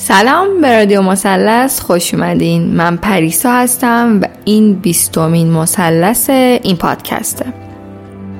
سلام 0.00 0.60
به 0.60 0.72
رادیو 0.72 1.02
مثلث 1.02 1.80
خوش 1.80 2.14
اومدین. 2.14 2.74
من 2.74 2.96
پریسا 2.96 3.52
هستم 3.52 4.20
و 4.22 4.26
این 4.44 4.74
بیستمین 4.74 5.50
مثلث 5.50 6.30
این 6.30 6.76
پادکسته. 6.76 7.46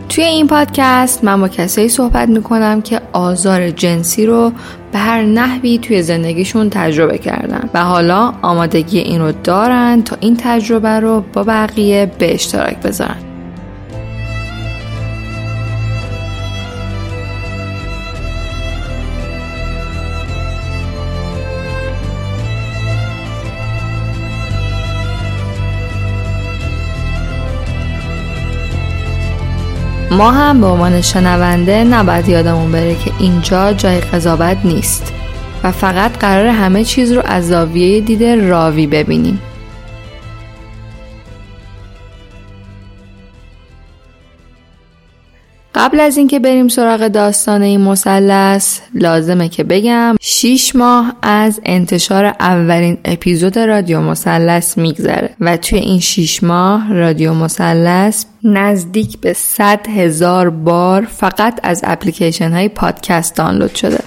توی 0.09 0.25
این 0.25 0.47
پادکست 0.47 1.25
من 1.25 1.41
با 1.41 1.49
کسایی 1.49 1.89
صحبت 1.89 2.29
می‌کنم 2.29 2.83
که 2.83 3.01
آزار 3.13 3.71
جنسی 3.71 4.27
رو 4.27 4.53
به 4.93 4.99
هر 4.99 5.23
نحوی 5.23 5.79
توی 5.79 6.03
زندگیشون 6.03 6.71
تجربه 6.71 7.19
کردن 7.19 7.71
و 7.75 7.85
حالا 7.85 8.35
آمادگی 8.43 8.99
این 8.99 9.21
رو 9.21 9.33
دارن 9.33 10.03
تا 10.03 10.17
این 10.21 10.37
تجربه 10.41 11.01
رو 11.01 11.25
با 11.33 11.45
بقیه 11.45 12.13
به 12.19 12.35
اشتراک 12.35 12.77
بذارن. 12.77 13.28
ما 30.19 30.31
هم 30.31 30.61
به 30.61 30.67
عنوان 30.67 31.01
شنونده 31.01 31.85
نباید 31.85 32.29
یادمون 32.29 32.73
بره 32.73 32.95
که 32.95 33.11
اینجا 33.19 33.73
جای 33.73 34.01
قضاوت 34.01 34.57
نیست 34.65 35.13
و 35.65 35.73
فقط 35.73 36.19
قرار 36.19 36.47
همه 36.47 36.85
چیز 36.85 37.13
رو 37.13 37.23
از 37.25 37.49
زاویه 37.49 38.01
دید 38.01 38.25
راوی 38.25 38.87
ببینیم. 38.87 39.41
قبل 45.79 46.01
از 46.01 46.17
اینکه 46.17 46.39
بریم 46.39 46.69
سراغ 46.69 47.09
داستان 47.09 47.63
این 47.63 47.81
مثلث 47.81 48.79
لازمه 48.95 49.49
که 49.49 49.65
بگم 49.65 50.17
6 50.21 50.77
ماه 50.77 51.17
از 51.23 51.61
انتشار 51.65 52.25
اولین 52.25 52.99
اپیزود 53.05 53.59
رادیو 53.59 54.01
مثلث 54.01 54.79
میگذره 54.79 55.31
و 55.41 55.57
توی 55.57 55.79
این 55.79 56.01
6 56.01 56.43
ماه 56.43 56.93
رادیو 56.93 57.35
مثلث 57.35 58.25
نزدیک 58.45 59.19
به 59.21 59.33
100 59.33 59.89
هزار 59.89 60.51
بار 60.51 61.05
فقط 61.05 61.61
از 61.63 61.81
اپلیکیشن 61.85 62.53
های 62.53 62.69
پادکست 62.69 63.37
دانلود 63.37 63.75
شده. 63.75 63.99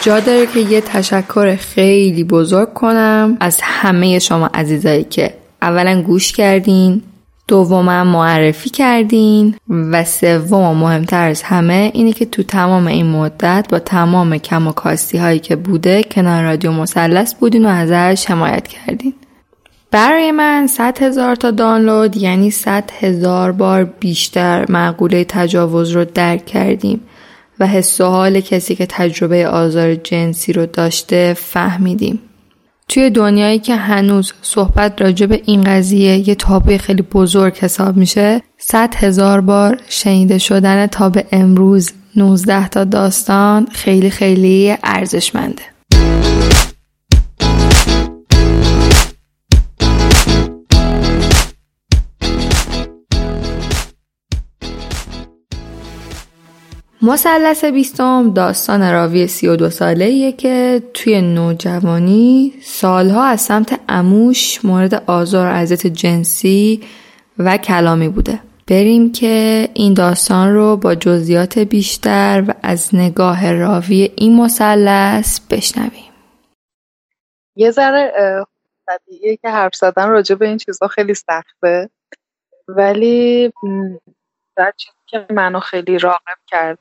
جا 0.00 0.20
داره 0.20 0.46
که 0.46 0.60
یه 0.60 0.80
تشکر 0.80 1.56
خیلی 1.56 2.24
بزرگ 2.24 2.74
کنم 2.74 3.36
از 3.40 3.58
همه 3.62 4.18
شما 4.18 4.50
عزیزایی 4.54 5.04
که 5.04 5.34
اولا 5.62 6.02
گوش 6.02 6.32
کردین 6.32 7.02
دوما 7.48 8.04
معرفی 8.04 8.70
کردین 8.70 9.54
و 9.68 10.04
سوم 10.04 10.76
مهمتر 10.76 11.28
از 11.28 11.42
همه 11.42 11.90
اینه 11.94 12.12
که 12.12 12.26
تو 12.26 12.42
تمام 12.42 12.86
این 12.86 13.06
مدت 13.06 13.66
با 13.70 13.78
تمام 13.78 14.38
کم 14.38 14.66
و 14.66 14.72
کاستی 14.72 15.18
هایی 15.18 15.38
که 15.38 15.56
بوده 15.56 16.02
کنار 16.02 16.44
رادیو 16.44 16.72
مثلث 16.72 17.34
بودین 17.34 17.66
و 17.66 17.68
ازش 17.68 18.30
حمایت 18.30 18.68
کردین. 18.68 19.14
برای 19.90 20.32
من 20.32 20.66
100 20.66 21.02
هزار 21.02 21.36
تا 21.36 21.50
دانلود 21.50 22.16
یعنی 22.16 22.50
100 22.50 22.90
هزار 23.00 23.52
بار 23.52 23.84
بیشتر 23.84 24.66
معقوله 24.68 25.24
تجاوز 25.28 25.90
رو 25.90 26.04
درک 26.04 26.46
کردیم 26.46 27.00
و 27.60 27.66
حس 27.66 28.00
و 28.00 28.04
حال 28.04 28.40
کسی 28.40 28.74
که 28.74 28.86
تجربه 28.86 29.48
آزار 29.48 29.94
جنسی 29.94 30.52
رو 30.52 30.66
داشته 30.66 31.34
فهمیدیم. 31.38 32.20
توی 32.92 33.10
دنیایی 33.10 33.58
که 33.58 33.76
هنوز 33.76 34.32
صحبت 34.42 35.02
راجع 35.02 35.26
به 35.26 35.42
این 35.44 35.62
قضیه 35.64 36.28
یه 36.28 36.34
تابوی 36.34 36.78
خیلی 36.78 37.02
بزرگ 37.02 37.56
حساب 37.56 37.96
میشه 37.96 38.42
صد 38.58 38.94
هزار 38.94 39.40
بار 39.40 39.80
شنیده 39.88 40.38
شدن 40.38 40.86
تا 40.86 41.08
به 41.08 41.26
امروز 41.32 41.90
19 42.16 42.68
تا 42.68 42.84
داستان 42.84 43.66
خیلی 43.72 44.10
خیلی 44.10 44.76
ارزشمنده. 44.84 45.62
مثلث 57.04 57.64
بیستم 57.64 58.32
داستان 58.34 58.92
راوی 58.92 59.26
32 59.26 59.70
ساله 59.70 60.04
ایه 60.04 60.32
که 60.32 60.82
توی 60.94 61.20
نوجوانی 61.22 62.52
سالها 62.62 63.24
از 63.24 63.40
سمت 63.40 63.80
اموش 63.88 64.64
مورد 64.64 64.94
آزار 64.94 65.46
و 65.46 65.50
اذیت 65.50 65.86
جنسی 65.86 66.82
و 67.38 67.56
کلامی 67.56 68.08
بوده. 68.08 68.40
بریم 68.68 69.12
که 69.12 69.68
این 69.74 69.94
داستان 69.94 70.54
رو 70.54 70.76
با 70.76 70.94
جزئیات 70.94 71.58
بیشتر 71.58 72.44
و 72.48 72.54
از 72.62 72.94
نگاه 72.94 73.52
راوی 73.52 74.10
این 74.16 74.36
مثلث 74.36 75.40
بشنویم. 75.50 76.12
یه 77.56 77.70
ذره 77.70 78.12
طبیعیه 78.86 79.36
که 79.36 79.48
حرف 79.48 79.74
زدن 79.74 80.08
راجع 80.08 80.34
به 80.34 80.48
این 80.48 80.56
چیزها 80.56 80.88
خیلی 80.88 81.14
سخته. 81.14 81.90
ولی 82.68 83.52
در 84.56 84.72
چیزی 84.76 85.01
که 85.12 85.26
منو 85.30 85.60
خیلی 85.60 85.98
راقب 85.98 86.38
کرد 86.46 86.78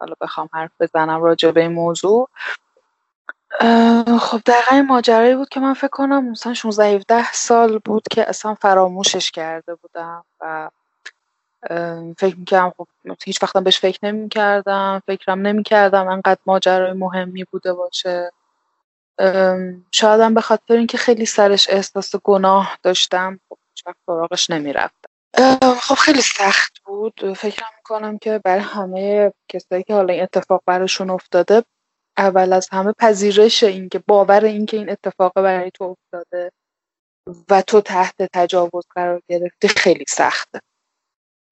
حالا 0.00 0.14
بخوام 0.20 0.48
حرف 0.54 0.70
بزنم 0.80 1.22
راجع 1.22 1.50
به 1.50 1.60
این 1.62 1.72
موضوع. 1.72 2.28
خب 4.20 4.40
دقیقا 4.46 4.76
این 4.76 4.86
ماجرایی 4.86 5.34
بود 5.36 5.48
که 5.48 5.60
من 5.60 5.74
فکر 5.74 5.88
کنم 5.88 6.30
مثلا 6.30 6.54
16 6.54 6.84
17 6.96 7.32
سال 7.32 7.78
بود 7.84 8.02
که 8.10 8.28
اصلا 8.28 8.54
فراموشش 8.54 9.30
کرده 9.30 9.74
بودم 9.74 10.24
و 10.40 10.70
فکر 12.18 12.36
می‌کردم 12.36 12.70
خب 12.78 12.88
هیچ 13.24 13.42
وقتم 13.42 13.64
بهش 13.64 13.80
فکر 13.80 13.98
نمی‌کردم 14.02 15.02
فکرم 15.06 15.40
نمی‌کردم 15.46 16.08
انقدر 16.08 16.40
ماجرای 16.46 16.92
مهمی 16.92 17.44
بوده 17.44 17.72
باشه. 17.74 18.32
شایدم 19.92 20.34
به 20.34 20.40
خاطر 20.40 20.74
اینکه 20.74 20.98
خیلی 20.98 21.26
سرش 21.26 21.70
احساس 21.70 22.16
گناه 22.16 22.78
داشتم 22.82 23.40
خب 23.50 23.58
هیچ 23.76 23.86
وقت 23.86 23.96
سراغش 24.06 24.50
نمی‌رفتم. 24.50 25.05
خب 25.80 25.94
خیلی 25.94 26.20
سخت 26.22 26.78
بود. 26.84 27.34
فکر 27.36 27.64
می‌کنم 27.76 28.18
که 28.18 28.40
برای 28.44 28.62
همه 28.62 29.32
کسایی 29.48 29.82
که 29.82 29.94
حالا 29.94 30.14
این 30.14 30.22
اتفاق 30.22 30.62
براشون 30.66 31.10
افتاده 31.10 31.64
اول 32.18 32.52
از 32.52 32.68
همه 32.72 32.92
پذیرش 32.92 33.62
اینکه 33.62 33.98
باور 33.98 34.44
اینکه 34.44 34.76
این 34.76 34.90
اتفاق 34.90 35.32
برای 35.34 35.70
تو 35.70 35.84
افتاده 35.84 36.50
و 37.50 37.62
تو 37.62 37.80
تحت 37.80 38.16
تجاوز 38.32 38.84
قرار 38.94 39.22
گرفتی 39.28 39.68
خیلی 39.68 40.04
سخته. 40.08 40.60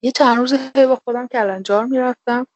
یه 0.04 0.12
چند 0.12 0.38
روز 0.38 0.54
با 0.76 0.96
خودم 1.04 1.28
کلنجار 1.28 1.84
می‌رفتم 1.86 2.46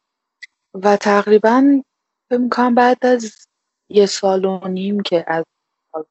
و 0.83 0.97
تقریبا 0.97 1.83
فکر 2.29 2.39
می‌کنم 2.39 2.75
بعد 2.75 3.05
از 3.05 3.47
یه 3.89 4.07
سال 4.07 4.45
و 4.45 4.67
نیم 4.67 5.01
که 5.01 5.25
از 5.27 5.45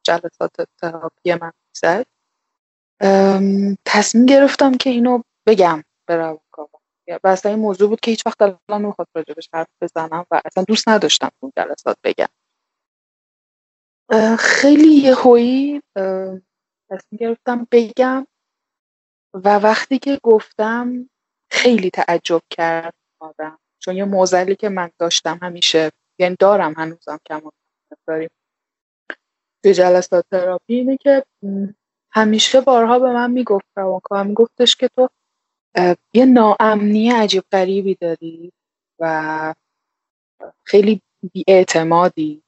جلسات 0.05 0.57
تراپی 0.83 1.35
من 1.35 1.53
می‌زد 1.71 2.07
تصمیم 3.85 4.27
گرفتم 4.27 4.77
که 4.77 4.91
اینو 4.91 5.23
بگم 5.47 5.83
به 6.09 6.17
روانکاوم 6.17 6.81
و 7.25 7.29
اصلا 7.29 7.53
این 7.53 7.61
موضوع 7.61 7.89
بود 7.89 8.01
که 8.01 8.11
هیچ 8.11 8.27
وقت 8.27 8.43
الان 8.43 8.83
نمی‌خواد 8.85 9.09
راجبش 9.15 9.49
حرف 9.55 9.69
بزنم 9.83 10.27
و 10.31 10.41
اصلا 10.45 10.65
دوست 10.69 10.89
نداشتم 10.89 11.31
اون 11.41 11.53
جلسات 11.57 11.97
بگم. 12.05 12.29
خیلی 14.39 14.89
یهویی 14.95 15.83
تصمیم 16.91 17.19
گرفتم 17.19 17.67
بگم 17.73 18.27
و 19.35 19.59
وقتی 19.59 19.99
که 19.99 20.19
گفتم 20.23 21.11
خیلی 21.51 21.91
تعجب 21.91 22.43
کرد 22.51 22.95
آدم. 23.21 23.59
چون 23.83 23.97
یه 23.97 24.05
موزلی 24.05 24.57
که 24.57 24.69
من 24.69 24.91
داشتم 24.99 25.39
همیشه 25.43 25.91
یعنی 26.21 26.37
دارم 26.41 26.75
هنوزم 26.77 27.19
کم 27.27 27.41
داریم 28.09 28.31
توی 29.63 29.75
جلسات 29.75 30.25
تراپی 30.31 30.75
اینه 30.75 30.97
که 30.97 31.25
همیشه 32.13 32.61
بارها 32.61 32.99
به 32.99 33.13
من 33.13 33.31
می‌گفت 33.31 33.67
روانکاو 33.77 34.25
میگفتش 34.25 34.77
که 34.77 34.89
تو 34.97 35.09
یه 36.15 36.25
ناامنی 36.25 37.11
عجیب 37.11 37.45
غریبی 37.53 37.95
داری 37.95 38.53
و 38.99 39.55
خیلی 40.65 41.03
بیاعتمادی. 41.33 42.43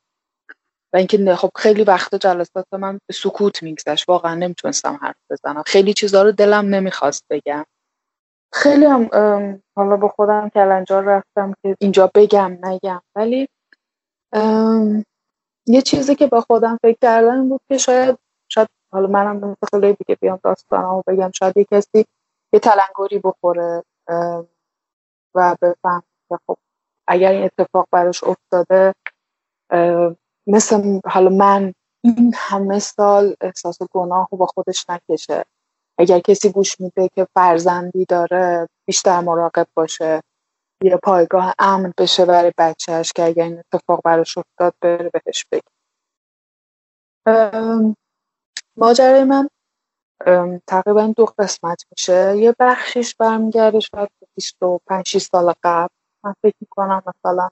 و 0.93 0.97
اینکه 0.97 1.35
خب 1.35 1.51
خیلی 1.57 1.85
وقت 1.85 2.15
جلسات 2.15 2.67
من 2.73 3.01
به 3.07 3.13
سکوت 3.15 3.63
میگذشت. 3.63 4.09
واقعا 4.09 4.35
نمی‌تونستم 4.35 4.99
حرف 5.03 5.17
بزنم. 5.31 5.63
خیلی 5.67 5.93
چیزها 5.93 6.23
رو 6.23 6.33
دلم 6.33 6.75
نمی‌خواست 6.75 7.25
بگم. 7.31 7.65
خیلی 8.53 8.85
هم 8.85 9.09
حالا 9.77 9.97
با 9.97 10.09
خودم 10.09 10.49
کلنجار 10.49 11.05
رفتم 11.05 11.55
که 11.63 11.77
اینجا 11.81 12.11
بگم 12.15 12.59
نگم. 12.63 13.03
ولی 13.15 13.49
یه 15.67 15.83
چیزی 15.83 16.15
که 16.15 16.27
با 16.27 16.41
خودم 16.41 16.79
فکر 16.83 16.99
کردم 17.03 17.49
بود 17.49 17.61
که 17.69 17.79
شاید 17.79 18.19
حالا 18.93 19.07
منم 19.09 19.37
مثل 19.37 19.67
خیلی 19.71 19.93
دیگه 19.93 20.15
بیام 20.21 20.41
داستانمو 20.45 21.03
بگم. 21.07 21.31
شاید 21.35 21.57
یه 21.57 21.65
کسی 21.65 22.05
یه 22.53 22.61
تلنگری 22.61 23.19
بخوره 23.25 23.83
و 25.35 25.57
بفهم 25.63 26.03
که 26.29 26.39
خب 26.47 26.57
اگر 27.09 27.33
این 27.33 27.45
اتفاق 27.45 27.89
براش 27.93 28.25
افتاده 28.25 28.95
مثل 30.47 31.01
حالا 31.05 31.31
من 31.31 31.75
این 32.05 32.33
همه 32.37 32.79
سال 32.79 33.35
احساس 33.41 33.79
گناه 33.93 34.29
با 34.33 34.47
خودش 34.47 34.87
نکشه. 34.91 35.45
اگر 35.99 36.19
کسی 36.21 36.51
گوش 36.53 36.81
میده 36.81 37.09
که 37.09 37.27
فرزندی 37.35 38.05
داره 38.05 38.69
بیشتر 38.87 39.21
مراقب 39.21 39.67
باشه 39.75 40.23
یه 40.85 40.97
پایگاه 41.03 41.55
امن 41.59 41.93
بشه 41.99 42.25
برای 42.27 42.53
بچهش 42.59 43.13
که 43.13 43.25
اگر 43.25 43.45
این 43.45 43.59
اتفاق 43.59 44.01
براش 44.05 44.39
افتاد 44.39 44.75
بره 44.81 45.11
بهش 45.25 45.47
بگه. 45.53 45.63
ماجرای 48.77 49.25
من 49.25 49.49
تقریبا 50.67 51.13
دو 51.17 51.25
قسمت 51.25 51.85
میشه. 51.91 52.37
یه 52.37 52.55
بخشیش 52.59 53.15
برمیگرده 53.15 53.81
شاید 53.81 54.11
25 54.35 55.19
سال 55.19 55.55
قبل. 55.63 55.95
من 56.25 56.35
فکر 56.43 56.57
می‌کنم 56.61 57.03
مثلا 57.07 57.49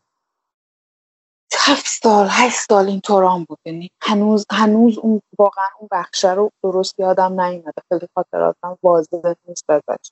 هفت 1.59 1.87
سال 1.87 2.26
هشت 2.31 2.59
سال 2.69 2.87
این 2.87 3.00
طوران 3.00 3.44
بود. 3.44 3.59
یعنی 3.65 3.91
هنوز 4.03 4.47
هنوز 4.53 4.99
اون 4.99 5.23
واقعا 5.38 5.69
اون 5.79 5.88
بخشه 5.93 6.35
رو 6.35 6.50
درست 6.62 7.00
یادم 7.00 7.41
نیومده. 7.41 7.82
خیلی 7.88 8.09
خاطراتم 8.14 8.79
واضح 8.82 9.35
نیست 9.49 9.71
ازش. 9.71 10.11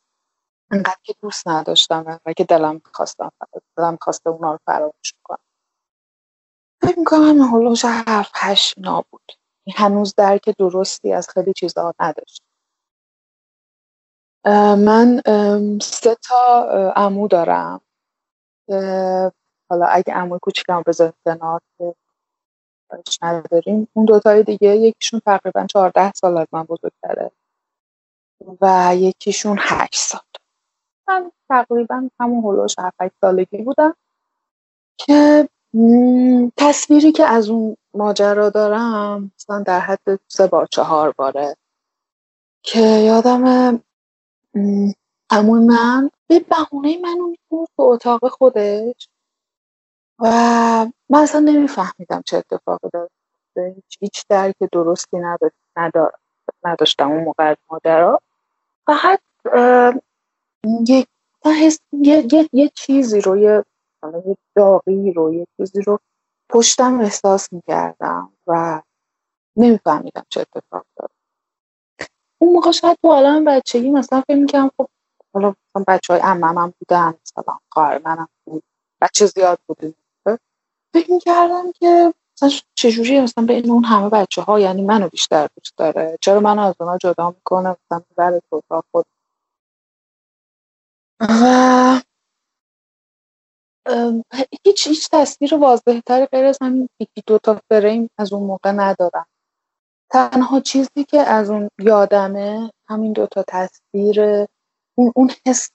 انقدر 0.70 0.96
که 1.02 1.14
دوست 1.22 1.48
نداشتم 1.48 2.20
و 2.26 2.32
که 2.32 2.44
دلم 2.44 2.80
خواستم 2.94 3.30
دلم 3.76 3.98
خواسته 4.00 4.30
اونا 4.30 4.52
رو 4.52 4.58
فراموش 4.66 5.12
کنم. 5.24 5.38
فکر 6.82 6.98
می‌کنم 6.98 7.40
هلوش 7.40 7.84
هفت 7.84 8.32
هشت 8.34 8.78
نابود 8.78 9.32
هنوز 9.74 10.14
درک 10.14 10.50
درستی 10.58 11.12
از 11.12 11.28
خیلی 11.28 11.52
چیزها 11.52 11.94
نداشت. 12.00 12.42
من 14.86 15.22
سه 15.82 16.16
تا 16.28 16.92
امو 16.96 17.28
دارم. 17.28 17.80
حالا 19.70 19.86
اگه 19.86 20.14
عموی 20.14 20.38
کوچیکم 20.42 20.82
بذاریم 20.86 21.14
کنار 21.24 21.60
نداریم. 23.22 23.88
اون 23.92 24.04
دوتای 24.04 24.42
دیگه 24.42 24.76
یکیشون 24.76 25.20
تقریبا 25.26 25.66
14 25.66 26.12
سال 26.12 26.38
از 26.38 26.46
من 26.52 26.62
بزرگتره 26.62 27.30
و 28.60 28.92
یکیشون 28.96 29.56
8 29.60 29.94
سال. 29.94 30.20
من 31.08 31.32
تقریبا 31.48 32.10
همون 32.20 32.44
هلوش 32.44 32.74
7 32.78 33.14
سالگی 33.20 33.62
بودم 33.62 33.94
که 34.98 35.48
تصویری 36.56 37.12
که 37.12 37.24
از 37.24 37.48
اون 37.50 37.76
ماجرا 37.96 38.50
دارم. 38.50 39.32
مثلا 39.38 39.62
در 39.62 39.80
حد 39.80 40.20
سه 40.28 40.46
بار 40.46 40.66
چهار 40.66 41.12
باره. 41.12 41.56
که 42.62 42.80
یادم 42.80 43.80
امون 45.30 45.64
من 45.64 46.10
به 46.26 46.40
بهونه 46.40 46.98
منو 46.98 47.26
می‌کنه 47.26 47.66
تو 47.76 47.82
اتاق 47.82 48.28
خودش. 48.28 49.08
و 50.18 50.26
من 51.08 51.18
اصلا 51.20 51.40
نمیفهمیدم 51.40 52.22
چه 52.26 52.36
اتفاقی 52.36 52.88
داره 52.92 53.08
هیچ, 54.00 54.24
درک 54.28 54.56
درستی 54.72 55.16
نداشت 55.18 55.54
نداشتم 56.64 57.10
اون 57.10 57.24
موقع 57.24 57.50
از 57.50 57.56
مادرها 57.70 58.20
فقط 58.86 59.20
یک 60.88 61.08
یه،, 61.92 62.26
یه،, 62.32 62.48
یه 62.52 62.68
چیزی 62.68 63.20
رو 63.20 63.36
یه 63.36 63.64
داغی 64.56 65.12
رو 65.12 65.34
یه 65.34 65.46
چیزی 65.56 65.82
رو 65.82 65.98
پشتم 66.50 67.00
احساس 67.00 67.52
می‌کردم 67.52 68.32
و 68.46 68.82
نمیفهمیدم 69.58 70.24
چه 70.28 70.40
اتفاق 70.40 70.86
داره 70.96 71.12
اون 72.42 72.54
موقع 72.54 72.70
شاید 72.70 72.98
تو 73.02 73.08
عالم 73.08 73.44
بچگی 73.44 73.90
مثلا 73.90 74.20
فکر 74.20 74.36
می‌کنم 74.36 74.70
خب 74.78 74.88
حالا 75.34 75.54
بچه 75.88 76.12
های 76.14 76.22
امم 76.24 76.74
بودن 76.80 77.14
مثلا 77.22 77.58
خواهر 77.72 78.00
منم 78.04 78.28
بود 78.46 78.62
بچه 79.02 79.26
زیاد 79.26 79.58
بودیم. 79.68 79.96
فکر 80.94 81.12
می‌کردم 81.12 81.72
که 81.72 82.14
مثلا 82.36 82.58
چجوری 82.74 83.20
مثلا 83.20 83.46
بین 83.46 83.70
اون 83.70 83.84
همه 83.84 84.08
بچه 84.10 84.42
ها 84.42 84.60
یعنی 84.60 84.82
منو 84.82 85.08
بیشتر 85.08 85.48
دوست 85.56 85.78
داره. 85.78 86.18
چرا 86.20 86.40
منو 86.40 86.62
از 86.62 86.74
اونا 86.80 86.98
جدا 86.98 87.30
می‌کنه 87.30 87.70
مثلا 87.86 88.02
می‌بره 88.10 88.42
تو 88.50 88.62
خود. 88.92 89.06
و 91.20 92.02
هیچ 94.66 94.86
هیچ 94.86 95.08
تصویر 95.12 95.54
واضح 95.54 96.00
تری 96.06 96.26
غیر 96.26 96.44
از 96.44 96.58
همین 96.62 96.88
یکی 97.00 97.22
دو 97.26 97.38
تا 97.38 97.60
فریم 97.70 98.10
از 98.18 98.32
اون 98.32 98.42
موقع 98.42 98.72
ندارم. 98.72 99.26
تنها 100.12 100.60
چیزی 100.60 101.04
که 101.08 101.20
از 101.20 101.50
اون 101.50 101.68
یادمه 101.78 102.70
همین 102.88 103.12
دو 103.12 103.26
تا 103.26 103.44
تصویر 103.48 104.20
اون 104.98 105.12
اون 105.16 105.30
حس 105.46 105.70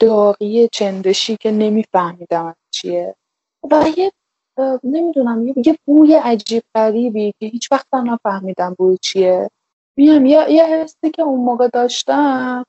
داغی 0.00 0.68
چندشی 0.72 1.36
که 1.40 1.50
نمیفهمیدم 1.50 2.54
چیه. 2.70 3.14
و 3.70 3.84
یه 3.96 4.12
نمی‌دونم 4.84 5.48
یه 5.48 5.78
بوی 5.86 6.14
عجیب 6.14 6.62
غریبی 6.74 7.34
که 7.40 7.46
هیچ 7.46 7.72
وقت 7.72 7.94
نفهمیدم 7.94 8.74
بوی 8.78 8.98
چیه. 9.02 9.50
میام 9.96 10.26
یه 10.26 10.46
یه 10.50 10.64
حسی 10.64 11.10
که 11.14 11.22
اون 11.22 11.40
موقع 11.40 11.68
داشتم 11.68 12.64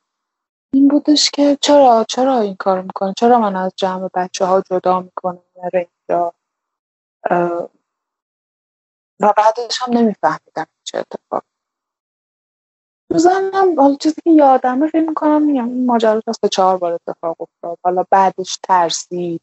این 0.74 0.88
بودش 0.88 1.30
که 1.32 1.58
چرا 1.62 2.06
چرا 2.10 2.40
این 2.40 2.56
کار 2.56 2.82
می‌کنه؟ 2.82 3.14
چرا 3.18 3.40
من 3.40 3.56
از 3.56 3.74
جمع 3.76 4.10
بچه 4.14 4.46
ها 4.46 4.62
جدا 4.72 5.00
می‌کنه 5.00 5.40
میاره 5.56 5.90
اینجا 5.90 6.34
و 9.22 9.34
بعدش 9.38 9.82
هم 9.82 9.98
نمیفهمیدم 9.98 10.68
چه 10.84 10.98
اتفاق 10.98 11.44
زنم 13.16 13.80
حالا 13.80 13.96
چیزی 13.96 14.22
که 14.24 14.32
یادمه 14.32 14.88
فکر 14.88 15.10
می‌کنم 15.10 15.42
میگم 15.42 15.70
این 15.70 15.86
ماجرا 15.86 16.22
تا 16.22 16.48
چهار 16.48 16.78
بار 16.78 16.94
اتفاق 16.94 17.38
افتاد. 17.42 17.78
حالا 17.84 18.06
بعدش 18.12 18.60
ترسید 18.64 19.42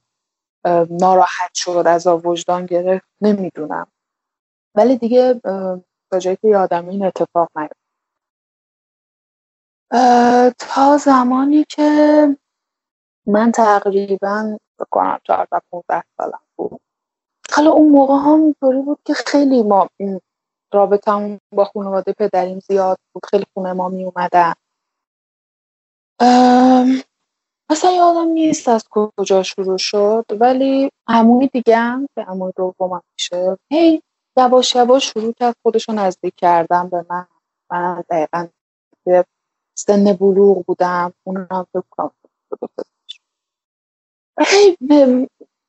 ناراحت 0.90 1.54
شد 1.54 1.84
از 1.86 2.06
وجدان 2.06 2.66
گرفت 2.66 3.06
نمی‌دونم. 3.20 3.86
ولی 4.74 4.96
دیگه 4.98 5.40
تا 6.10 6.18
جایی 6.20 6.36
که 6.36 6.48
یادم 6.48 6.88
این 6.88 7.06
اتفاق 7.06 7.48
نیفت 7.56 7.85
تا 10.58 10.96
زمانی 10.96 11.64
که 11.68 12.28
من 13.26 13.52
تقریبا 13.52 14.58
بکنم 14.80 15.18
چهارده 15.24 15.60
پونزده 15.70 16.04
سالم 16.16 16.40
بود. 16.56 16.80
حالا 17.52 17.70
اون 17.70 17.92
موقع 17.92 18.14
هم 18.14 18.42
اینطوری 18.42 18.82
بود 18.82 18.98
که 19.04 19.14
خیلی 19.14 19.62
ما 19.62 19.88
رابطه 20.74 21.40
با 21.52 21.64
خانواده 21.64 22.12
پدریم 22.12 22.60
زیاد 22.60 22.98
بود 23.14 23.26
خیلی 23.30 23.46
خونه 23.54 23.72
ما 23.72 23.88
می 23.88 24.04
اومدن 24.04 24.54
اصلا 27.70 27.92
یادم 27.92 28.28
نیست 28.28 28.68
از 28.68 28.84
کجا 28.90 29.42
شروع 29.42 29.78
شد 29.78 30.24
ولی 30.40 30.90
عموی 31.08 31.48
دیگه 31.48 31.76
هم 31.76 32.08
که 32.14 32.22
عموی 32.22 32.52
دومم 32.56 33.02
میشه 33.14 33.58
هی 33.72 34.02
یواش 34.38 34.74
یواش 34.76 35.12
شروع 35.12 35.32
کرد 35.32 35.56
خودشو 35.62 35.92
نزدیک 35.92 36.34
کردم 36.36 36.88
به 36.88 37.06
من. 37.10 37.26
من 37.72 38.04
دقیقا 38.10 38.48
به 39.06 39.24
سن 39.78 40.12
بلوغ 40.12 40.64
بودم 40.66 41.12
اونم 41.24 41.66
فکر 41.72 41.84
کنم 41.90 42.10
هی 44.46 44.76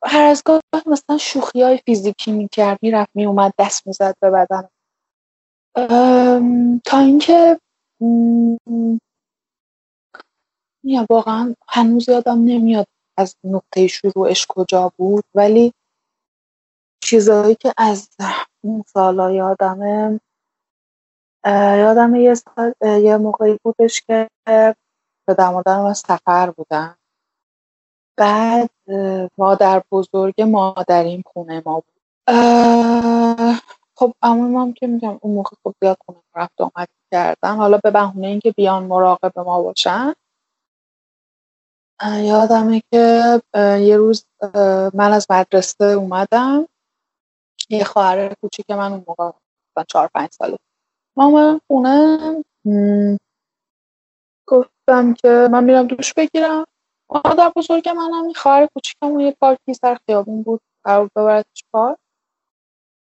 هر 0.04 0.24
از 0.24 0.44
گاه 0.46 0.62
مثلا 0.86 1.18
شوخی 1.18 1.62
های 1.62 1.78
فیزیکی 1.78 2.32
می‌کرد 2.32 2.80
می‌رفت 2.82 3.10
میومد 3.14 3.54
دست 3.60 3.88
می‌زد 3.88 4.16
به 4.22 4.30
بدن. 4.32 4.70
تا 6.86 7.00
اینکه 7.00 7.60
یا 10.84 11.06
واقعا 11.10 11.56
هنوز 11.70 12.10
یادم 12.10 12.44
نمیاد 12.46 12.88
از 13.18 13.36
نقطه 13.44 13.88
شروعش 13.88 14.46
کجا 14.50 14.92
بود 14.98 15.24
ولی 15.36 15.74
چیزهایی 17.04 17.56
که 17.56 17.74
از 17.78 18.10
اون 18.64 18.84
سالا 18.88 19.32
یادمه 19.32 20.20
یادم 21.46 22.15
یه, 22.15 22.36
یه 22.82 23.17
موقعی 23.17 23.60
بودش 23.63 24.01
که 24.01 24.29
پدر 25.27 25.50
مادرم 25.50 25.86
از 25.86 25.98
سفر 25.98 26.51
بودن 26.51 26.96
بعد 28.17 28.70
مادر 29.38 29.84
بزرگ 29.91 30.41
مادریم 30.41 31.24
خونه 31.34 31.63
ما 31.65 31.75
بود. 31.75 32.01
خب 33.96 34.13
هم 34.22 34.74
که 34.74 34.88
میگم 34.88 35.20
اون 35.22 35.34
موقع 35.34 35.56
خب 35.63 35.75
زیاد 35.82 35.98
خونه 36.06 36.20
رفت 36.36 36.62
آمد 36.62 36.88
کردن 37.12 37.56
حالا 37.56 37.77
به 37.77 37.91
بهونه 37.91 38.27
اینکه 38.27 38.51
بیان 38.51 38.84
مراقب 38.84 39.39
ما 39.39 39.62
باشن. 39.63 40.13
یادمه 42.03 42.84
که 42.91 43.41
یه 43.56 43.98
روز 43.98 44.25
من 44.94 45.13
از 45.13 45.27
مدرسه 45.29 45.86
اومدم. 45.86 46.67
یه 47.70 47.84
خواهر 47.84 48.34
کوچیک 48.34 48.72
من 48.72 48.91
اون 48.91 49.03
موقع 49.08 49.32
چهار 49.88 50.10
پنج 50.13 50.29
ساله 50.32 50.58
ما 51.17 51.25
اومدم 51.25 51.62
خونه 51.67 52.43
گفتم 54.47 55.13
که 55.13 55.47
من 55.51 55.63
میرم 55.63 55.88
دوش 55.88 56.13
بگیرم. 56.13 56.65
مادر 57.09 57.51
بزرگ 57.55 57.89
منم 57.89 58.33
خواهر 58.33 58.67
کوچیکم 58.74 59.19
یه 59.19 59.31
پارکی 59.31 59.74
سر 59.74 59.97
خیابون 60.05 60.43
بود 60.43 60.62
قرار 60.83 61.09
ببردش 61.15 61.63
پارک. 61.71 61.97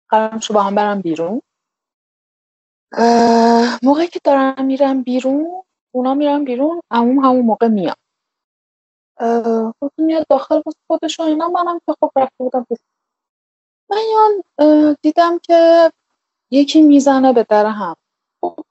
قرارم 0.10 0.40
شو 0.40 0.54
با 0.54 0.64
هم 0.64 0.76
برم 0.76 1.02
بیرون. 1.02 1.42
موقعی 3.84 4.08
که 4.08 4.20
دارم 4.24 4.66
میرم 4.66 5.04
بیرون 5.04 5.64
اونا 5.92 6.14
میرم 6.14 6.46
بیرون 6.46 6.82
همون 6.92 7.26
همون 7.26 7.46
موقع 7.46 7.68
میاد 7.68 7.98
خب 9.80 9.92
میاد 9.98 10.26
داخل 10.30 10.62
واسه 10.66 10.80
خودش 10.88 11.20
و 11.20 11.24
اینا. 11.24 11.48
منم 11.48 11.80
که 11.86 11.94
خب 12.02 12.12
رفته 12.16 12.36
بودم 12.38 12.66
من 13.90 14.96
دیدم 15.02 15.40
که 15.40 15.92
یکی 16.52 16.82
می‌زنه 16.82 17.34
به 17.34 17.46
در 17.50 17.66
هم. 17.66 17.96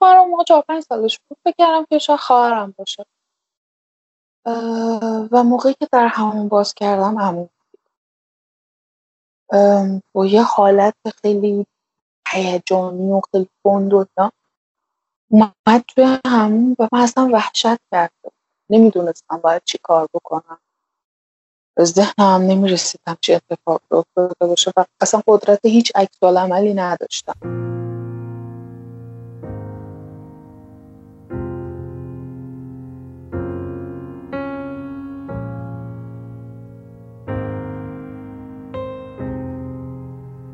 خب 0.04 0.10
خواهرم 0.10 0.30
موقع 0.30 0.44
چهار 0.44 0.64
پنج 0.68 0.82
سالش 0.82 1.18
بود. 1.28 1.38
فکر 1.44 1.54
کردم 1.58 1.86
که 1.90 1.98
شاید 1.98 2.20
خواهرم 2.20 2.74
باشه. 2.78 3.04
و 5.32 5.42
موقعی 5.44 5.74
که 5.74 5.88
در 5.92 6.06
همون 6.06 6.48
باز 6.48 6.74
کردم 6.74 7.18
همون 7.18 7.48
با 10.12 10.26
یه 10.26 10.42
حالت 10.42 10.94
خیلی 11.22 11.66
هیجانی 12.28 13.12
و 13.12 13.20
خیلی 13.32 13.48
بند 13.64 13.94
و 13.94 14.06
اومد 15.30 15.84
توی 15.88 16.18
همون 16.26 16.76
و 16.78 16.88
من 16.92 17.00
اصلا 17.00 17.30
وحشت 17.32 17.78
کرده 17.92 18.30
نمی‌دونستم 18.70 19.36
باید 19.36 19.62
چی 19.64 19.78
کار 19.82 20.08
بکنم. 20.14 20.58
به 21.76 21.84
ذهنم 21.84 22.42
نمی‌رسیدم 22.42 23.16
چه 23.20 23.34
اتفاق 23.34 23.80
افتاده 23.90 24.46
باشه 24.46 24.72
و 24.76 24.84
اصلا 25.00 25.22
قدرت 25.26 25.64
هیچ 25.64 25.92
عکس 25.94 26.22
عملی 26.22 26.74
نداشتم. 26.74 27.63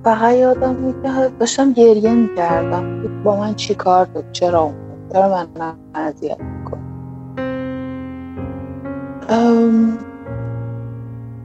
فقط 0.04 0.34
یادم 0.34 0.92
که 1.02 1.30
داشتم 1.38 1.72
گریه 1.72 2.14
می‌کردم. 2.14 3.02
با 3.24 3.36
من 3.36 3.54
چی 3.54 3.74
کار 3.74 4.04
داد؟ 4.04 4.32
چرا 4.32 4.60
اومد؟ 4.60 5.12
چرا 5.12 5.28
من 5.28 5.74
اذیت 5.94 6.38
می‌کنه؟ 6.40 6.80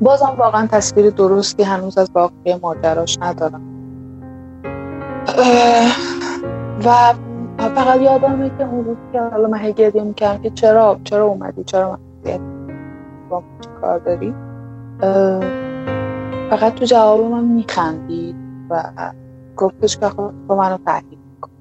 بازم 0.01 0.35
واقعا 0.38 0.67
تصویر 0.67 1.09
درستی 1.09 1.63
هنوز 1.63 1.97
از 1.97 2.09
واقعی 2.13 2.55
ماجراش 2.62 3.17
ندارم. 3.21 3.62
و 6.85 7.13
فقط 7.57 8.01
یادمه 8.01 8.51
که 8.57 8.63
اون 8.63 8.85
روز 8.85 8.97
که 9.13 9.21
حالا 9.21 9.47
من 9.47 9.71
گریه 9.71 10.03
می‌کردم 10.03 10.41
که 10.41 10.50
چرا 10.50 11.00
چرا 11.03 11.25
اومدی؟ 11.25 11.63
چرا 11.63 11.91
من 11.91 12.39
با 13.29 13.43
چی 13.62 13.69
کار 13.81 14.00
داری؟ 14.00 14.33
فقط 16.50 16.75
تو 16.75 16.85
جواب 16.85 17.21
من 17.21 17.43
میخندید 17.43 18.44
و 18.69 19.13
گفتش 19.57 19.98
که 19.98 20.10
با 20.48 20.55
منو 20.55 20.77
تحلیل 20.77 21.19
کن 21.41 21.51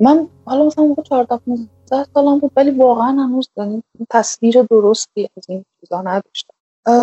من 0.00 0.28
حالا 0.44 0.66
مثلا 0.66 0.84
موقع 0.84 1.02
14 1.02 1.36
15 1.36 2.04
سالم 2.14 2.38
بود 2.38 2.52
ولی 2.56 2.70
واقعا 2.70 3.06
هنوز 3.06 3.48
یعنی 3.56 3.82
تصویر 4.10 4.62
درستی 4.62 5.28
از 5.36 5.44
این 5.48 5.64
چیزا 5.80 6.02
نداشتم. 6.02 6.54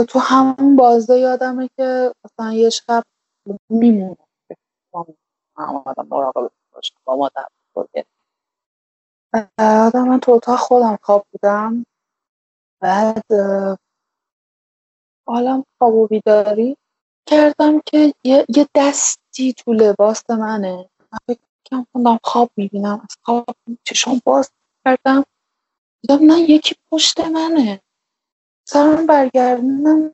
تو 0.10 0.20
همون 0.20 0.76
بازه 0.76 1.20
یادمه 1.20 1.70
که 1.78 2.14
مثلا 2.26 2.54
یه 2.54 2.70
شب 2.70 3.04
باشم 6.74 6.96
با 7.06 7.16
مادر 7.16 7.46
آدم 9.58 10.08
من 10.08 10.20
تو 10.20 10.32
اتاق 10.32 10.60
خودم 10.60 10.98
خواب 11.02 11.26
بودم. 11.32 11.86
بعد 12.82 13.26
حالا 15.28 15.64
خواب 15.78 15.94
و 15.94 16.08
بیداری. 16.08 16.78
کردم 17.32 17.82
که 17.88 18.16
یه, 18.26 18.46
یه 18.58 18.68
دستی 18.76 19.54
تو 19.54 19.74
لباس 19.74 20.32
منه. 20.32 20.90
من 21.14 21.20
فکر 21.28 21.86
خوندم 21.94 22.20
خواب 22.24 22.52
می‌بینم. 22.58 23.02
از 23.04 23.18
خواب 23.24 23.46
چشم 23.86 24.22
باز 24.26 24.52
کردم. 24.86 25.26
دیدم 26.04 26.26
نه 26.34 26.42
یکی 26.42 26.76
پشت 26.92 27.22
منه. 27.22 27.82
سرم 28.70 29.06
برگردنم 29.08 30.14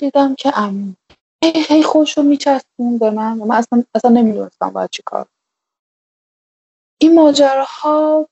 دیدم 0.00 0.34
که 0.34 0.58
ام 0.60 0.96
هی 1.44 1.52
هی 1.68 1.82
خوش 1.82 2.18
رو 2.18 2.24
میچستون 2.24 2.98
به 2.98 3.10
من 3.10 3.38
من 3.38 3.56
اصلا, 3.56 3.84
اصلا 3.94 4.10
نمی‌دونستم 4.10 4.70
باید 4.70 4.90
چی 4.90 5.02
کار 5.06 5.26
این 7.00 7.14
ماجراها 7.14 8.28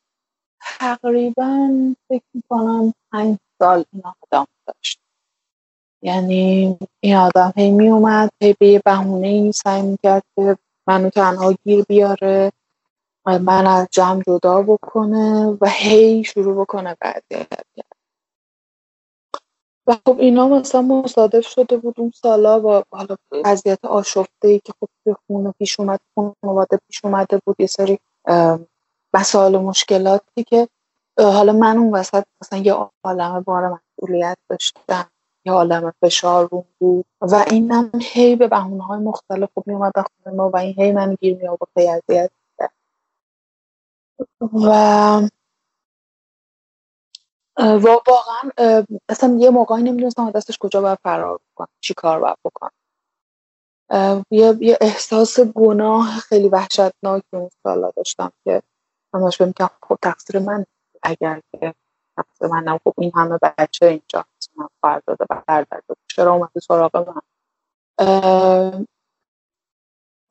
تقریبا 0.80 1.71
فکر 2.09 2.25
می‌کنم 2.35 2.94
پنج 3.12 3.38
سال 3.59 3.85
این 3.92 4.02
آدم 4.06 4.47
داشت. 4.68 5.00
یعنی 6.04 6.78
این 7.00 7.16
آدم 7.16 7.52
هی 7.56 7.70
می 7.70 7.88
اومد 7.88 8.30
هی 8.42 8.54
به 8.58 8.68
یه 8.68 8.82
بهونه 8.84 9.26
ای 9.26 9.52
سعی 9.52 9.82
می‌کرد 9.82 10.23
که 10.37 10.56
منو 10.87 11.11
تنها 11.11 11.52
گیر 11.64 11.84
بیاره 11.88 12.52
من 13.26 13.66
از 13.66 13.88
جمع 13.90 14.23
جدا 14.26 14.62
بکنه 14.62 15.58
و 15.61 15.68
هی 15.68 16.25
شروع 16.25 16.61
بکنه 16.61 16.96
بعد 17.00 17.23
و 19.87 19.96
خب 20.06 20.18
اینا 20.18 20.49
مثلا 20.49 20.82
مصادف 20.82 21.46
شده 21.46 21.76
بود 21.76 21.94
اون 22.00 22.11
سالا 22.14 22.58
با 22.58 22.84
حالا 22.90 23.16
وضعیت 23.44 23.84
آشفته 23.84 24.49
ای 24.49 24.58
که 24.64 24.73
خب 24.80 24.88
توی 25.04 25.14
خونه 25.26 25.54
پیش 25.58 25.80
اومد 25.80 26.00
خانواده 26.14 26.78
پیش 26.88 27.04
اومده 27.04 27.40
بود 27.46 27.56
یه 27.58 27.66
سری 27.66 27.99
مسائل 29.14 29.54
و 29.54 29.62
مشکلاتی 29.62 30.44
که 30.46 30.68
حالا 31.18 31.52
من 31.52 31.78
اون 31.78 31.94
وسط 31.94 32.25
مثلا 32.42 32.58
یه 32.58 32.75
عالم 33.04 33.40
بار 33.40 33.80
مسئولیت 33.80 34.38
داشتم. 34.50 35.11
یه 35.46 35.52
عالم 35.52 35.92
فشار 36.02 36.48
روم 36.52 36.64
بود. 36.78 37.06
و 37.20 37.44
اینم 37.50 37.90
هی 38.02 38.36
به 38.36 38.48
بهونه 38.48 38.84
های 38.84 39.00
مختلف 39.00 39.48
خب 39.54 39.64
میومد 39.66 39.92
خونه 39.96 40.36
ما 40.36 40.50
و 40.50 40.56
این 40.56 40.74
هی 40.78 40.92
من 40.92 41.14
گیر 41.14 41.36
می 41.36 41.48
آورد 41.48 41.70
هی 41.76 42.28
و 44.52 44.68
و 47.60 47.88
واقعا 47.96 48.50
اصلا 49.08 49.36
یه 49.38 49.50
موقعی 49.50 49.82
نمی‌دونستم 49.82 50.30
دستش 50.30 50.58
کجا 50.58 50.80
باید 50.80 50.98
فرار 51.02 51.40
بکنم 51.52 51.68
چی 51.80 51.94
کار 51.94 52.20
باید 52.20 52.36
بکنم. 52.44 52.70
یه, 54.30 54.58
یه 54.60 54.78
احساس 54.80 55.40
گناه 55.40 56.18
خیلی 56.20 56.48
وحشتناک 56.48 57.22
اون 57.32 57.50
سالا 57.62 57.90
داشتم 57.96 58.32
که 58.44 58.62
همش 59.14 59.38
بهم 59.38 59.52
که 59.52 59.70
خب 59.82 59.98
تقصیر 60.02 60.40
من 60.40 60.66
اگر 61.02 61.40
تقصیر 62.16 62.49
من 62.49 62.64
نه 62.64 62.80
خب 62.85 62.94
این 62.99 63.12
همه 63.14 63.38
بچه 63.59 63.87
اینجا 63.87 64.25
من 64.56 64.68
خواهر 64.80 65.02
داده 65.06 65.25
برادر 65.25 65.64
داده. 65.88 66.00
چرا 66.11 66.33
اومده 66.33 66.61
سراغ 66.61 66.97
من؟ 66.97 67.23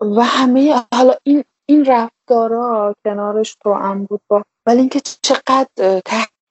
و 0.02 0.24
همه 0.24 0.84
حالا 0.94 1.13
این 1.24 1.44
این 1.66 1.86
رفتارا 1.86 2.96
کنارش 3.06 3.56
تو 3.56 3.74
هم 3.74 4.06
بود 4.06 4.22
با 4.28 4.44
ولی 4.66 4.80
اینکه 4.80 5.00
چقدر 5.00 6.02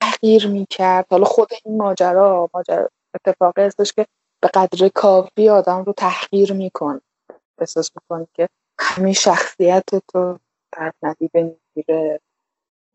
تحقیر 0.01 0.49
می‌کرد. 0.49 1.07
حالا 1.11 1.25
خود 1.25 1.49
این 1.65 1.77
ماجرا 1.77 2.49
ماجرا 2.55 2.89
اتفاقی 3.15 3.62
هستش 3.62 3.93
که 3.93 4.07
به 4.43 4.49
قدر 4.55 4.89
کافی 4.89 5.49
آدم 5.49 5.85
رو 5.85 5.93
تحقیر 5.93 6.53
می‌کنه. 6.53 7.01
احساس 7.59 7.91
می‌کنی 7.97 8.27
که 8.35 8.49
همه 8.81 9.12
شخصیت 9.12 9.85
تو 10.12 10.39
در 10.73 10.93
ندیده 11.03 11.43
می‌گیره. 11.43 12.21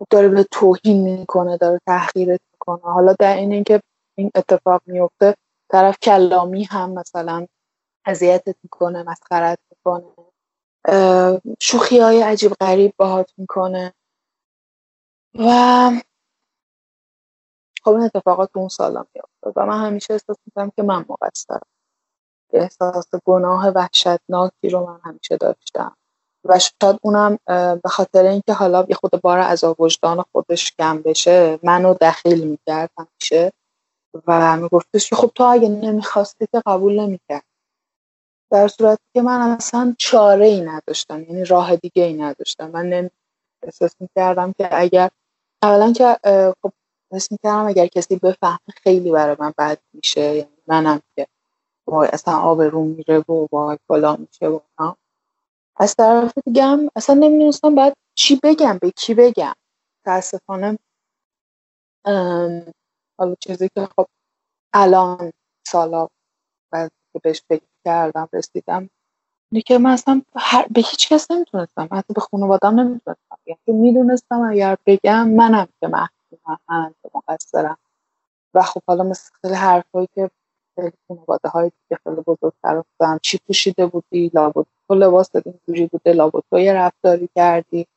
داره 0.09 0.29
به 0.29 0.43
توهین 0.43 1.03
می‌کنه 1.19 1.57
داره 1.57 1.79
تحقیرت 1.87 2.41
می‌کنه. 2.53 2.93
حالا 2.93 3.15
در 3.19 3.35
این 3.35 3.51
اینکه 3.51 3.81
این 4.17 4.31
اتفاق 4.35 4.81
میفته 4.85 5.35
طرف 5.71 5.99
کلامی 5.99 6.63
هم 6.63 6.91
مثلا 6.91 7.47
اذیتت 8.05 8.55
می‌کنه 8.63 9.03
مسخرت 9.03 9.59
می‌کنه. 9.71 10.05
شوخی 11.59 11.99
های 11.99 12.21
عجیب 12.21 12.53
غریب 12.53 12.93
باهات 12.97 13.33
می‌کنه. 13.37 13.93
و 15.33 15.91
خب 17.83 17.91
این 17.91 18.01
اتفاقات 18.01 18.49
اون 18.55 18.67
سالا 18.67 19.05
میافتاد 19.15 19.53
و 19.55 19.65
من 19.65 19.85
همیشه 19.85 20.13
احساس 20.13 20.37
می‌کنم 20.45 20.71
که 20.75 20.83
من 20.83 21.05
مقصرم 21.09 21.67
احساس 22.53 23.09
گناه 23.25 23.67
وحشتناکی 23.69 24.69
رو 24.69 24.85
من 24.87 24.99
همیشه 25.03 25.37
داشتم. 25.37 25.97
و 26.47 26.59
شاید 26.59 26.99
اونم 27.01 27.39
به 27.83 27.89
خاطر 27.89 28.23
اینکه 28.25 28.53
حالا 28.53 28.85
یه 28.89 28.95
خود 28.95 29.21
بار 29.21 29.39
از 29.39 29.63
وجدان 29.79 30.25
خودش 30.31 30.71
کم 30.79 31.01
بشه 31.01 31.59
منو 31.63 31.93
دخیل 32.01 32.47
می‌کرد 32.47 32.89
همیشه 32.97 33.51
و 34.27 34.57
میگفتش 34.57 35.09
که 35.09 35.15
خب 35.15 35.31
تو 35.35 35.43
اگه 35.43 35.69
نمی‌خواستی 35.69 36.47
که 36.51 36.61
قبول 36.65 36.99
نمی‌کرد. 36.99 37.43
در 38.51 38.67
صورتی 38.67 39.03
که 39.13 39.21
من 39.21 39.39
اصلا 39.39 39.95
چاره 39.99 40.45
ای 40.45 40.61
نداشتم 40.61 41.23
یعنی 41.23 41.45
راه 41.45 41.75
دیگه 41.75 42.03
ای 42.03 42.13
نداشتم. 42.13 42.71
من 42.71 43.09
احساس 43.63 43.95
می‌کردم 43.99 44.53
که 44.53 44.69
اگر 44.71 45.09
اولا 45.63 45.93
که 45.93 46.17
خب 46.61 46.71
احساس 47.11 47.31
می‌کردم 47.31 47.67
اگر 47.67 47.87
کسی 47.87 48.15
بفهمه 48.15 48.59
خیلی 48.83 49.11
برای 49.11 49.35
من 49.39 49.53
بد 49.57 49.77
میشه 49.93 50.21
یعنی 50.21 50.57
منم 50.67 51.01
که 51.15 51.27
وای 51.87 52.07
اصلا 52.13 52.37
آب 52.37 52.61
رو 52.61 52.83
میره 52.83 53.19
و 53.19 53.47
وای 53.51 53.77
کلا 53.89 54.15
میشه 54.15 54.47
و 54.47 54.59
از 55.79 55.95
طرف 55.95 56.33
دیگه 56.45 56.63
هم 56.63 56.89
اصلا 56.95 57.15
نمی‌دونستم 57.15 57.75
باید 57.75 57.93
چی 58.17 58.39
بگم 58.43 58.77
به 58.81 58.91
کی 58.91 59.13
بگم. 59.13 59.53
تاسفانه 60.05 60.77
حالا 63.19 63.35
چیزی 63.39 63.69
که 63.75 63.85
خب 63.97 64.07
الان 64.73 65.31
سالا 65.67 66.07
بعد 66.71 66.91
که 67.13 67.19
بهش 67.23 67.41
فکر 67.49 67.63
کردم 67.85 68.29
رسیدم 68.33 68.89
اینه 69.51 69.61
که 69.67 69.77
من 69.77 69.91
اصلا 69.91 70.21
هر... 70.35 70.67
به 70.71 70.81
هیچ 70.81 71.09
کس 71.13 71.31
نمی‌تونستم. 71.31 71.89
حتی 71.91 72.13
به 72.13 72.21
خانوادم 72.21 72.79
نمی‌تونستم. 72.79 73.37
که 73.65 73.73
می‌دونستم 73.73 74.41
اگر 74.41 74.77
بگم 74.85 75.29
منم 75.29 75.67
که 75.79 75.87
محکومم 75.87 76.59
من 76.69 76.95
که 77.03 77.09
مقصرم. 77.15 77.77
و 78.53 78.61
خب 78.61 78.81
حالا 78.87 79.03
مثل 79.03 79.53
حرفایی 79.55 80.07
که 80.15 80.31
خانواده 81.07 81.49
های 81.49 81.71
دیگه 81.81 82.01
خیلی 82.03 82.21
بزرگتر 82.27 82.77
افتادم 82.77 83.19
چی 83.23 83.39
پوشیده 83.47 83.85
بودی؟ 83.85 84.31
لابد 84.33 84.65
تو 84.87 84.95
لباس 84.95 85.29
اینجوری 85.35 85.87
بوده؟ 85.87 86.13
لابد 86.13 86.43
تو 86.49 86.59
یه 86.59 86.73
رفتاری 86.73 87.29
کردی؟ 87.35 87.87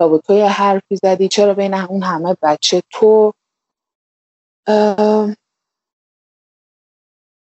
لابد 0.00 0.20
تو 0.20 0.32
یه 0.32 0.46
حرفی 0.48 0.96
زدی؟ 0.96 1.28
چرا 1.28 1.54
بین 1.54 1.74
اون 1.74 2.02
همه 2.02 2.36
بچه 2.42 2.82
تو؟ 2.90 3.32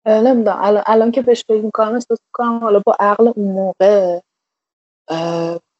نمی‌دونم. 0.07 0.59
الان, 0.63 0.83
الان 0.87 1.11
که 1.11 1.23
بهش 1.23 1.45
فکر 1.45 1.63
می‌کنم 1.63 1.95
احساس 1.95 2.19
می‌کنم 2.27 2.59
حالا 2.59 2.83
با 2.87 2.97
عقل 3.01 3.33
اون 3.37 3.53
موقع 3.53 4.21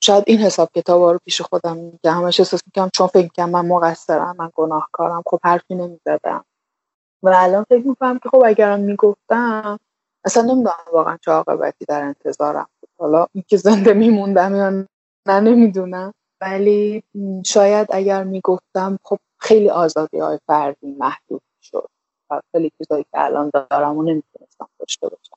شاید 0.03 0.25
این 0.27 0.39
حساب 0.39 0.71
کتاب 0.75 1.03
رو 1.03 1.19
پیش 1.25 1.41
خودم 1.41 1.77
میگم 1.77 2.15
همش 2.15 2.41
احساس 2.41 2.61
می‌کنم 2.67 2.91
چون 2.95 3.07
فکر 3.07 3.23
می‌کنم 3.23 3.51
من 3.51 3.67
مقصرم 3.67 4.37
من 4.39 4.51
گناهکارم. 4.55 5.23
خب 5.27 5.41
حرفی 5.45 5.75
نمی‌زدم. 5.75 6.45
و 7.23 7.35
الان 7.37 7.65
فکر 7.69 7.87
می‌کنم 7.89 8.19
که 8.19 8.29
خب 8.29 8.43
اگرم 8.47 8.81
می‌گفتم 8.81 9.79
اصلا 10.25 10.43
نمی‌دونم 10.43 10.75
واقعا 10.93 11.19
چه 11.25 11.31
عاقبتی 11.31 11.85
در 11.89 12.03
انتظارم 12.03 12.67
بود. 12.81 12.91
حالا 12.99 13.27
اینکه 13.35 13.57
زنده 13.57 13.93
میموندم 13.93 14.57
یا 14.57 14.71
نه 15.29 15.41
نمی‌دونم. 15.41 16.13
ولی 16.41 17.03
شاید 17.47 17.87
اگر 17.91 18.25
می‌گفتم 18.25 18.99
خب 19.05 19.19
خیلی 19.41 19.71
آزادی 19.71 20.19
های 20.19 20.39
فردی 20.47 20.97
محدود 20.99 21.43
شد 21.63 21.89
و 22.31 22.41
خیلی 22.53 22.71
چیزایی 22.79 23.05
که 23.05 23.25
الان 23.25 23.51
دارم 23.55 23.97
و 23.97 24.03
نمی‌تونستم 24.03 24.69
داشته 24.79 25.09
باشم. 25.09 25.37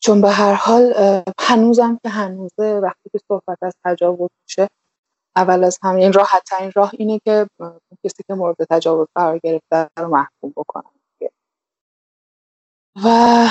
چون 0.00 0.20
به 0.20 0.30
هر 0.30 0.54
حال 0.54 0.94
هنوزم 1.40 1.98
که 2.02 2.08
هنوزه 2.08 2.80
وقتی 2.82 3.10
که 3.12 3.18
صحبت 3.28 3.58
از 3.62 3.74
تجاوز 3.84 4.30
میشه 4.46 4.68
اول 5.36 5.64
از 5.64 5.78
همه 5.82 6.00
این 6.00 6.12
راحت 6.12 6.42
ترین 6.46 6.72
راه 6.74 6.90
اینه 6.98 7.20
که 7.24 7.46
کسی 8.04 8.22
که 8.26 8.34
مورد 8.34 8.56
تجاوز 8.70 9.08
قرار 9.14 9.38
گرفته 9.38 9.88
رو 9.98 10.08
محکوم 10.08 10.52
بکنن 10.56 10.90
و 13.04 13.46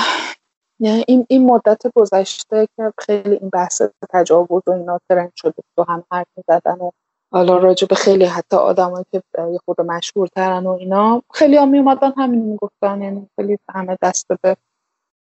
یعنی 0.80 1.04
این, 1.08 1.26
این 1.28 1.46
مدت 1.46 1.82
گذشته 1.94 2.68
که 2.76 2.92
خیلی 2.98 3.34
این 3.34 3.48
بحث 3.48 3.82
تجاوز 4.10 4.62
و 4.66 4.70
اینا 4.70 5.00
ترند 5.08 5.32
شده 5.36 5.62
تو 5.76 5.84
هم 5.88 6.04
حرف 6.12 6.26
زدن 6.48 6.78
و 6.78 6.90
حالا 7.32 7.58
راجع 7.58 7.86
به 7.86 7.94
خیلی 7.94 8.24
حتی 8.24 8.56
آدمایی 8.56 9.04
که 9.12 9.22
یه 9.38 9.58
خود 9.64 9.80
مشهورترن 9.80 10.66
و 10.66 10.70
اینا 10.70 11.22
خیلی 11.34 11.56
هم 11.56 11.68
میومدن 11.68 12.12
همین 12.16 12.42
می‌گفتن 12.42 13.02
یعنی 13.02 13.28
خیلی 13.36 13.58
همه 13.74 13.98
دست 14.02 14.26
به 14.28 14.56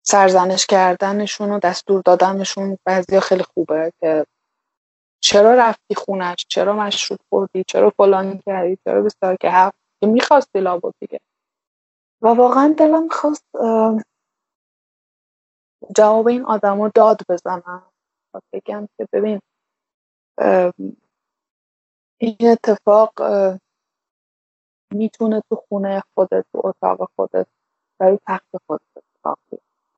سرزنش 0.02 0.66
کردنشون 0.66 1.50
و 1.50 1.58
دستور 1.58 2.02
دادنشون 2.04 2.78
بعضیا 2.84 3.20
خیلی 3.20 3.42
خوبه 3.42 3.92
که 4.00 4.26
چرا 5.20 5.54
رفتی 5.54 5.94
خونش؟ 5.94 6.46
چرا 6.48 6.72
مشروب 6.76 7.20
خوردی؟ 7.28 7.64
چرا 7.68 7.90
فلان 7.90 8.38
کردی؟ 8.38 8.78
چرا 8.84 9.02
بسیار 9.02 9.36
که 9.36 9.50
حق 9.50 9.74
که 10.00 10.06
می‌خواستی 10.06 10.60
لابد 10.60 10.94
دیگه. 11.00 11.20
و 12.22 12.28
واقعا 12.28 12.74
دلم 12.78 13.08
خواست 13.08 13.44
جواب 15.96 16.28
این 16.28 16.44
آدم 16.44 16.82
رو 16.82 16.90
داد 16.94 17.20
بزنم. 17.28 17.82
بگم 18.52 18.88
که 18.98 19.08
ببین 19.12 19.40
این 22.18 22.36
اتفاق 22.52 23.12
می‌تونه 24.94 25.42
تو 25.50 25.56
خونه 25.56 26.02
خودت 26.14 26.46
تو 26.52 26.62
اتاق 26.64 27.10
خودت 27.16 27.46
برای 27.98 28.18
تخت 28.26 28.48
خودت 28.66 28.82
اتفاق 28.96 29.38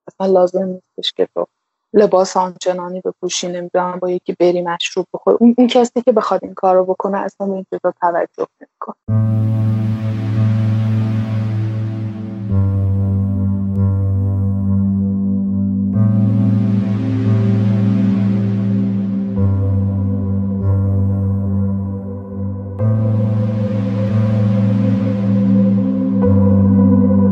اصلا 0.08 0.26
لازم 0.26 0.64
نیستش 0.64 1.12
که 1.12 1.26
تو 1.34 1.46
لباس 1.94 2.36
آنچنانی 2.36 3.00
بپوشی 3.00 3.48
نمی‌دونم 3.48 3.98
با 3.98 4.10
یکی 4.10 4.36
بری 4.40 4.62
مشروب 4.62 5.06
بخور. 5.14 5.36
اون, 5.40 5.54
این 5.58 5.68
کسی 5.68 6.02
که 6.02 6.12
بخواد 6.12 6.40
این 6.44 6.54
کار 6.54 6.76
رو 6.76 6.84
بکنه 6.84 7.18
اصلا 7.18 7.46
به 7.46 7.52
این 7.52 7.66
چیزا 7.70 7.92
توجه 8.00 8.46
نمی‌کنه. 8.60 8.94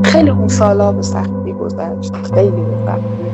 خیلی 0.05 0.31
اون 0.31 0.49
سالا 0.49 0.93
به 0.93 1.03
سختی 1.03 1.53
گذشت. 1.53 2.17
خیلی 2.35 2.65
به 2.65 2.77
سختی. 2.87 3.26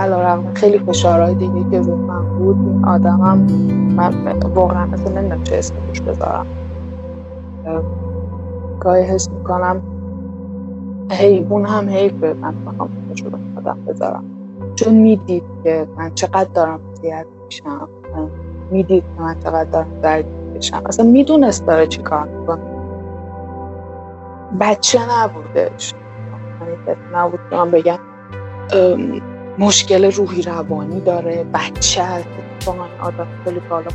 علا 0.00 0.20
رقم 0.22 0.54
خیلی 0.54 0.78
فشارهای 0.78 1.34
دیگه 1.34 1.70
که 1.70 1.80
رو 1.80 1.96
من 1.96 2.38
بود 2.38 2.56
این 2.56 2.84
آدمم 2.84 3.38
من 3.96 4.38
واقعا 4.54 4.86
مثلا 4.86 5.12
نمی‌دونم 5.12 5.42
چه 5.42 5.56
اسم 5.56 5.74
روش 5.88 6.00
بذارم. 6.00 6.46
گاهی 8.80 9.02
حس 9.02 9.30
می‌کنم 9.30 9.82
حیوان 11.10 11.64
هم 11.64 11.88
حیفه 11.88 12.34
من 12.40 12.54
بخوام 12.64 12.90
رو 13.24 13.38
آدم 13.56 13.78
بذارم. 13.86 14.24
چون 14.74 14.94
می‌دید 14.94 15.44
که 15.64 15.88
من 15.96 16.14
چقدر 16.14 16.48
دارم 16.54 16.80
زیاد 17.02 17.26
میشم. 17.44 17.88
می‌دید 18.70 19.04
که 19.16 19.22
من 19.22 19.36
چقدر 19.44 19.70
دارم 19.70 20.00
درد 20.02 20.24
میشم 20.54 20.82
اصلا 20.86 21.06
می‌دونست 21.06 21.66
داره 21.66 21.86
چی 21.86 22.02
کار 22.02 22.28
می‌کنه. 22.28 22.60
بچه 24.60 24.98
نبودش. 25.10 25.94
نبود 27.14 27.40
که 27.50 27.56
من 27.56 27.70
بگم 27.70 27.98
مشکل 29.58 30.12
روحی 30.12 30.42
روانی 30.42 31.00
داره 31.00 31.44
بچه 31.44 32.02
هست 32.02 32.26
من 32.66 33.00
آدم 33.00 33.42
خیلی 33.44 33.60
بالا 33.60 33.90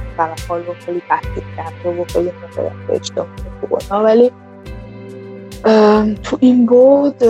حال 0.47 0.61
و 0.61 0.73
خیلی 0.73 1.01
تحقیق 1.09 1.43
کرده 1.57 2.01
و 2.01 2.05
خیلی 2.05 2.31
موقعیت 2.31 2.89
اجتماعی 2.89 3.29
خوبه 3.59 3.95
ولی 3.95 4.31
تو 6.23 6.37
این 6.39 6.65
بود 6.65 7.23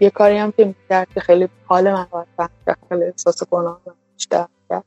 یه 0.00 0.10
کاری 0.14 0.36
هم 0.36 0.52
که 0.52 0.64
می‌کرد 0.64 1.08
که 1.14 1.20
خیلی 1.20 1.48
حال 1.66 1.92
من 1.92 2.06
رو 2.12 2.74
خیلی 2.88 3.04
احساس 3.04 3.44
گناه 3.50 3.80
بیشتر 4.14 4.46
کرد 4.68 4.84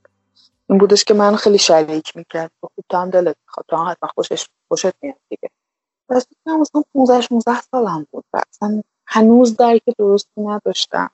این 0.70 0.78
بودش 0.78 1.04
که 1.04 1.14
من 1.14 1.36
خیلی 1.36 1.58
شریک 1.58 2.18
می‌کرد. 2.18 2.52
خب 2.62 2.70
تو 2.90 2.98
هم 2.98 3.10
دلت 3.10 3.36
می‌خواد 3.46 3.66
تو 3.68 3.76
هم 3.76 3.92
حتما 3.92 4.10
خوشش 4.16 4.48
خوشت 4.68 4.94
میاد 5.02 5.16
دیگه. 5.30 5.50
پس 6.10 6.28
من 6.46 6.60
مثلا 6.60 6.84
15 6.94 7.22
16 7.22 7.62
سالم 7.62 8.08
بود 8.12 8.26
و 8.34 8.42
اصلا 8.50 8.84
هنوز 9.08 9.58
درک 9.58 9.82
درستی 9.98 10.42
نداشتم 10.42 11.10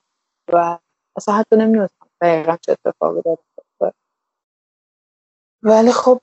و 0.53 0.77
اصلا 1.17 1.36
حتی 1.36 1.56
نمی‌دونستم 1.56 2.08
دقیقا 2.21 2.58
چه 2.62 2.71
اتفاقی 2.71 3.21
داره 3.21 3.93
ولی 5.63 5.91
خب 5.91 6.19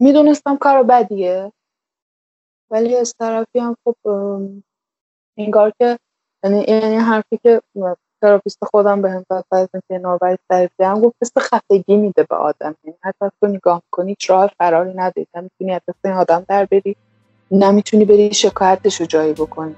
می‌دونستم 0.00 0.56
کار 0.56 0.82
بدیه. 0.82 1.52
ولی 2.70 2.96
از 2.96 3.14
طرفی 3.18 3.58
هم 3.58 3.76
خب 3.84 3.96
انگار 5.38 5.72
که 5.78 5.98
یعنی 6.44 6.64
یعنی 6.68 6.96
حرفی 6.96 7.38
که 7.42 7.62
تراپیست 8.22 8.64
خودم 8.64 9.02
به 9.02 9.10
هم 9.10 9.24
از 9.30 9.68
که 9.88 9.98
نوبری 9.98 10.38
تعریف 10.50 10.70
کردم 10.78 11.00
گفت 11.00 11.16
مثل 11.22 11.40
خفگی 11.40 11.96
میده 11.96 12.22
به 12.22 12.36
آدم. 12.36 12.74
یعنی 12.84 12.96
حتی 13.02 13.26
تو 13.40 13.46
نگاه 13.46 13.82
کنی 13.90 14.16
راه 14.28 14.50
فراری 14.58 14.94
نداری. 14.94 15.26
نمی‌تونی 15.34 15.72
از 15.72 15.80
این 16.04 16.14
آدم 16.14 16.44
در 16.48 16.64
بری. 16.64 16.96
نمی‌تونی 17.50 18.04
بری 18.04 18.34
شکایتش 18.34 19.00
رو 19.00 19.06
جایی 19.06 19.32
بکنی. 19.32 19.76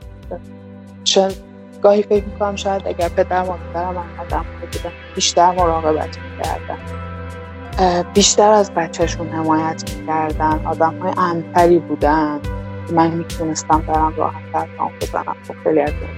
شاید 1.09 1.35
گاهی 1.83 2.03
فکر 2.03 2.25
می‌کنم 2.25 2.57
شاید 2.57 2.83
اگر 2.87 3.09
پدر 3.09 3.43
مادرم 3.43 3.95
من 3.95 4.25
آدم 4.27 4.45
بودن 4.61 4.93
بیشتر 5.15 5.51
مراقبت 5.51 6.19
می‌کردن. 6.19 6.79
بیشتر 8.15 8.51
از 8.51 8.75
بچهشون 8.75 9.29
حمایت 9.29 9.95
می‌کردن. 9.97 10.61
آدم 10.65 10.99
های 10.99 11.13
امتری 11.19 11.79
بودن. 11.79 12.41
من 12.93 13.11
می‌تونستم 13.11 13.85
برم 13.89 14.15
راحت 14.17 14.53
در 14.53 14.67
بزنم. 15.01 15.37
خب 15.49 15.55
خیلی 15.65 15.81
از 15.81 15.93
این 15.93 16.09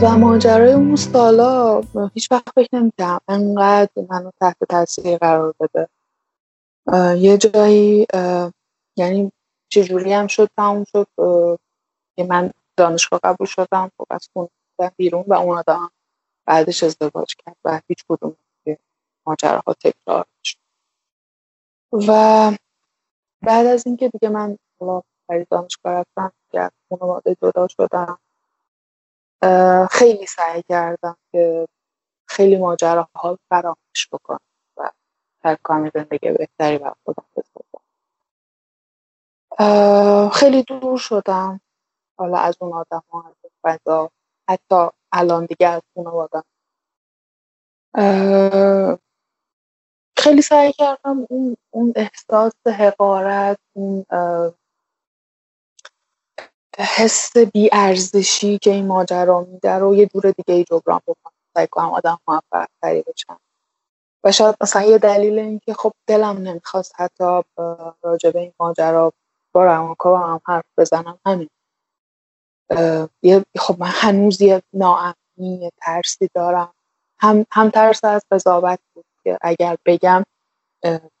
و 0.00 0.18
ماجرای 0.18 0.72
اون 0.72 0.96
سالا 0.96 1.80
هیچ 2.14 2.32
وقت 2.32 2.48
فکر 2.54 2.68
نمی‌کردم 2.72 3.20
انقدر 3.28 3.90
منو 4.10 4.30
تحت 4.40 4.56
تاثیر 4.68 5.18
قرار 5.18 5.54
بده. 5.60 5.88
یه 7.18 7.38
جایی 7.38 8.06
یعنی 8.96 9.32
چجوری 9.68 10.12
هم 10.12 10.26
شد 10.26 10.50
تموم 10.56 10.84
شد. 10.84 11.06
که 12.16 12.24
من 12.24 12.50
دانشگاه 12.76 13.20
قبول 13.24 13.46
شدم 13.46 13.90
خب 13.98 14.06
از 14.10 14.28
خونه 14.32 14.48
بیرون 14.96 15.24
و 15.26 15.34
اون 15.34 15.58
آدم 15.58 15.90
بعدش 16.46 16.82
ازدواج 16.82 17.34
کرد 17.36 17.56
و 17.64 17.80
هیچ 17.88 18.04
کدوم 18.08 18.36
ماجراها 19.26 19.74
تکرار 19.80 20.26
شد 20.44 20.58
و 22.08 22.52
بعد 23.42 23.66
از 23.66 23.86
اینکه 23.86 24.08
دیگه 24.08 24.28
من 24.28 24.58
برای 25.28 25.46
دانشگاه 25.50 25.92
رفتم 25.92 26.32
که 26.52 26.60
از 26.60 26.70
خانواده 26.88 27.36
جدا 27.42 27.68
شدم. 27.68 28.18
خیلی 29.90 30.26
سعی 30.26 30.62
کردم 30.68 31.16
که 31.32 31.68
خیلی 32.28 32.56
ماجراها 32.56 33.38
فراموش 33.50 34.08
بکنم 34.12 34.40
و 34.76 34.90
هر 35.44 35.56
کامی 35.62 35.90
زندگی 35.94 36.30
بهتری 36.30 36.78
بر 36.78 36.94
خودم 37.04 37.24
بسازم. 37.36 37.82
خیلی 40.28 40.62
دور 40.62 40.98
شدم. 40.98 41.60
حالا 42.18 42.38
از 42.38 42.56
اون 42.60 42.72
آدم 42.72 43.02
ها 43.10 43.24
از 43.28 43.34
اون 43.42 43.52
فضا 43.62 44.10
حتی 44.50 44.88
الان 45.12 45.46
دیگه 45.46 45.68
از 45.68 45.82
خانوادم. 45.94 46.44
خیلی 50.18 50.42
سعی 50.42 50.72
کردم 50.72 51.26
اون, 51.30 51.56
اون 51.70 51.92
احساس 51.96 52.52
حقارت 52.66 53.58
اون 53.72 54.06
حس 56.78 57.36
بیارزشی 57.36 58.58
که 58.58 58.70
این 58.70 58.86
ماجرا 58.86 59.40
میده 59.40 59.72
رو 59.74 59.94
یه 59.94 60.06
دور 60.06 60.22
دیگه 60.30 60.54
ای 60.54 60.64
جبران 60.64 61.00
بکنم. 61.06 61.32
سعی 61.54 61.66
کنم 61.66 61.90
آدم 61.90 62.18
موفق 62.28 62.66
تری 62.82 63.02
بشم. 63.02 63.40
و 64.24 64.32
شاید 64.32 64.56
مثلا 64.60 64.82
یه 64.82 64.98
دلیل 64.98 65.38
این 65.38 65.60
که 65.66 65.74
خب 65.74 65.92
دلم 66.06 66.38
نمی‌خواست 66.38 66.94
حتی 67.00 67.42
راجع 68.02 68.30
به 68.30 68.40
این 68.40 68.52
ماجرا 68.60 69.12
با 69.52 69.64
روانکاو 69.64 70.16
هم 70.16 70.40
حرف 70.46 70.64
بزنم 70.78 71.18
همین. 71.26 71.48
خب 73.58 73.76
من 73.78 73.90
هنوز 73.90 74.40
یه 74.40 74.62
ناامنی 74.72 75.70
ترسی 75.76 76.28
دارم. 76.34 76.74
هم, 77.20 77.46
هم 77.52 77.70
ترس 77.70 78.04
از 78.04 78.22
قضاوت 78.30 78.78
بود 78.94 79.04
که 79.24 79.38
اگر 79.40 79.76
بگم 79.86 80.24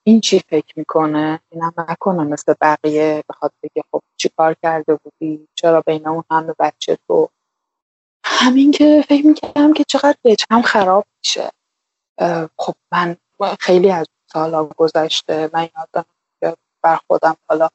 این 0.04 0.20
چی 0.20 0.38
فکر 0.48 0.72
می‌کنه؟ 0.76 1.40
اینم 1.50 1.72
نکنه 1.88 2.24
مثل 2.24 2.54
بقیه 2.60 3.24
بخواد 3.28 3.52
بگه 3.62 3.82
خب 3.92 4.02
چی 4.16 4.30
کار 4.36 4.56
کرده 4.62 4.94
بودی؟ 4.94 5.48
چرا 5.54 5.80
بین 5.80 6.08
اون 6.08 6.24
همه 6.30 6.54
بچه 6.58 6.98
تو؟ 7.08 7.28
همین 8.24 8.70
که 8.70 9.04
فکر 9.08 9.26
می‌کردم 9.26 9.72
که 9.72 9.84
چقدر 9.88 10.16
هم 10.50 10.62
خراب 10.62 11.06
میشه. 11.18 11.50
خب 12.58 12.74
من 12.92 13.16
خیلی 13.60 13.90
از 13.90 14.06
سالا 14.32 14.64
گذشته 14.64 15.50
من 15.52 15.68
یادم 15.76 16.04
بر 16.82 16.98
خودم 17.06 17.36
حالا 17.48 17.68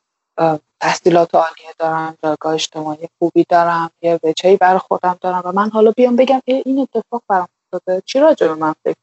تحصیلات 0.80 1.36
عالیه 1.36 1.73
دارم 1.80 2.17
جایگاه 2.23 2.54
اجتماعی 2.54 3.08
خوبی 3.19 3.45
دارم 3.50 3.91
یه 4.02 4.19
وجهی 4.23 4.58
بر 4.58 4.78
خودم 4.78 5.17
دارم 5.21 5.41
و 5.45 5.52
من 5.52 5.69
حالا 5.69 5.91
بیام 5.91 6.15
بگم 6.15 6.41
این 6.45 6.80
اتفاق 6.80 7.23
برام 7.28 7.47
افتاده. 7.73 8.02
چی 8.06 8.19
راجع 8.19 8.47
به 8.47 8.56
من 8.56 8.76
فکر 8.84 8.97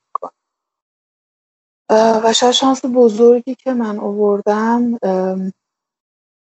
و 1.91 2.33
شاید 2.33 2.53
شانس 2.53 2.85
بزرگی 2.85 3.55
که 3.55 3.75
من 3.75 3.99
آوردم 3.99 4.99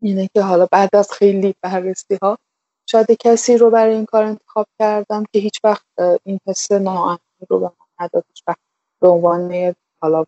اینه 0.03 0.29
که 0.35 0.43
حالا 0.43 0.67
بعد 0.73 0.97
از 0.97 1.13
خیلی 1.13 1.55
بررسی 1.63 2.19
ها 2.23 2.39
شاید 2.87 3.13
کسی 3.13 3.59
رو 3.59 3.71
برای 3.71 3.95
این 3.95 4.05
کار 4.05 4.25
انتخاب 4.25 4.67
کردم 4.79 5.25
که 5.33 5.39
هیچ 5.39 5.61
وقت 5.65 5.87
این 6.25 6.41
حس 6.47 6.73
ناامنی 6.73 7.19
رو 7.49 7.61
به 7.61 7.67
من 7.67 8.07
نداد 8.07 8.25
هیچ 8.29 8.43
وقت 8.47 8.61
به 9.01 9.09
عنوان 9.09 9.75
حالا 10.03 10.25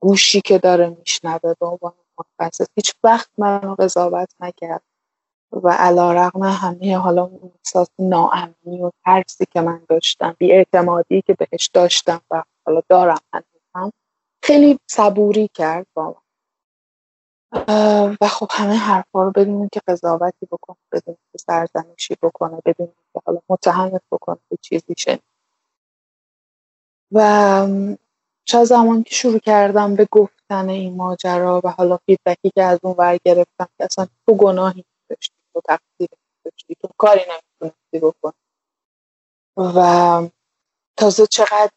گوشی 0.00 0.40
که 0.40 0.58
داره 0.58 0.88
میشنوه 0.88 1.54
به 1.60 1.66
عنوان 1.66 1.92
متخصص 2.18 2.66
هیچ 2.74 2.94
وقت 3.04 3.30
منو 3.38 3.74
قضاوت 3.74 4.28
نکرد. 4.40 4.82
و 5.52 5.68
علا 5.68 6.12
رقم 6.12 6.42
همه 6.42 6.98
حالا 6.98 7.30
احساس 7.54 7.88
ناامنی 7.98 8.82
و 8.82 8.90
ترسی 9.04 9.46
که 9.50 9.60
من 9.60 9.80
داشتم 9.88 10.36
بی 10.38 10.52
اعتمادی 10.52 11.22
که 11.22 11.34
بهش 11.34 11.66
داشتم 11.66 12.20
و 12.30 12.42
حالا 12.66 12.82
دارم 12.88 13.20
هم 13.74 13.92
خیلی 14.46 14.78
صبوری 14.90 15.48
کرد 15.54 15.86
با 15.94 16.16
من 17.68 18.16
و 18.20 18.28
خب 18.28 18.46
همه 18.50 18.74
حرفا 18.76 19.22
رو 19.22 19.30
بدونیم 19.30 19.68
که 19.72 19.80
قضاوتی 19.86 20.46
بکنه 20.46 20.76
بدونیم 20.92 21.18
که 21.32 21.38
سرزنشی 21.38 22.16
بکنه 22.22 22.62
بدونیم 22.64 22.94
که 23.14 23.20
حالا 23.26 23.40
متهمت 23.48 24.02
بکنه 24.12 24.38
به 24.50 24.56
چیزی 24.60 24.94
شد 24.98 25.20
و 27.12 27.68
چه 28.44 28.64
زمان 28.64 29.02
که 29.02 29.14
شروع 29.14 29.38
کردم 29.38 29.94
به 29.94 30.08
گفتن 30.10 30.68
این 30.68 30.96
ماجرا 30.96 31.60
و 31.64 31.68
حالا 31.68 31.96
فیدبکی 32.06 32.50
که 32.54 32.62
از 32.62 32.78
اون 32.82 32.94
ور 32.98 33.18
گرفتم 33.24 33.68
که 33.78 33.84
اصلا 33.84 34.06
تو 34.26 34.34
گناهی 34.34 34.84
داشتی 35.08 35.34
تو 35.54 35.60
تقصیر 35.60 36.08
داشتی 36.44 36.74
تو 36.80 36.88
کاری 36.98 37.20
نمی‌تونستی 37.20 37.98
بکن 37.98 38.32
و 39.56 40.28
تازه 40.96 41.26
چقدر 41.26 41.70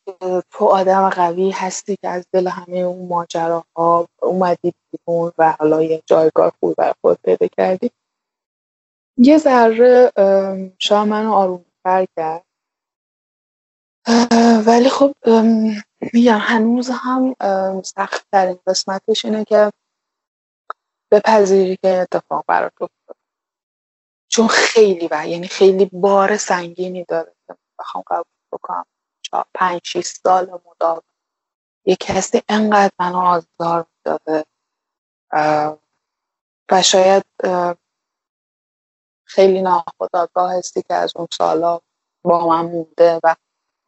تو 0.51 0.65
آدم 0.65 1.09
قوی 1.09 1.51
هستی 1.51 1.97
که 2.01 2.09
از 2.09 2.27
دل 2.31 2.47
همه 2.47 2.77
اون 2.77 3.07
ماجراها 3.07 4.07
اومدی 4.21 4.73
بیرون 4.91 5.31
و 5.37 5.55
حالا 5.59 5.83
یه 5.83 6.03
جایگاه 6.05 6.53
خوب 6.59 6.75
بر 6.75 6.93
خود 7.01 7.17
پیدا 7.23 7.47
کردی. 7.47 7.91
یه 9.17 9.37
ذره 9.37 10.11
شاید 10.79 11.07
منو 11.07 11.33
آروم 11.33 11.65
کرد. 12.15 12.45
ولی 14.67 14.89
خب 14.89 15.15
میگم 16.13 16.37
هنوز 16.41 16.89
هم 16.93 17.35
سخت 17.83 18.27
ترین 18.31 18.59
قسمتش 18.67 19.25
اینه 19.25 19.43
که 19.43 19.71
بپذیری 21.11 21.77
که 21.81 21.89
اتفاق 21.89 22.43
برات 22.47 22.73
افتاد 22.81 23.15
چون 24.31 24.47
خیلی 24.47 25.07
و 25.11 25.27
یعنی 25.27 25.47
خیلی 25.47 25.85
بار 25.85 26.37
سنگینی 26.37 27.05
داره 27.07 27.35
بخوام 27.79 28.03
قبول 28.07 28.23
بکنم. 28.51 28.85
پنج 29.55 29.81
شیش 29.85 30.05
سال 30.05 30.61
مدام. 30.65 31.01
یه 31.85 31.95
کسی 31.95 32.41
انقدر 32.49 32.91
منو 32.99 33.17
آزار 33.17 33.85
داده 34.05 34.45
و 36.71 36.83
شاید 36.83 37.25
خیلی 39.25 39.61
ناخداگاه 39.61 40.57
هستی 40.57 40.81
که 40.81 40.93
از 40.93 41.13
اون 41.15 41.27
سالا 41.33 41.79
با 42.23 42.47
من 42.47 42.65
مونده 42.65 43.19
و 43.23 43.35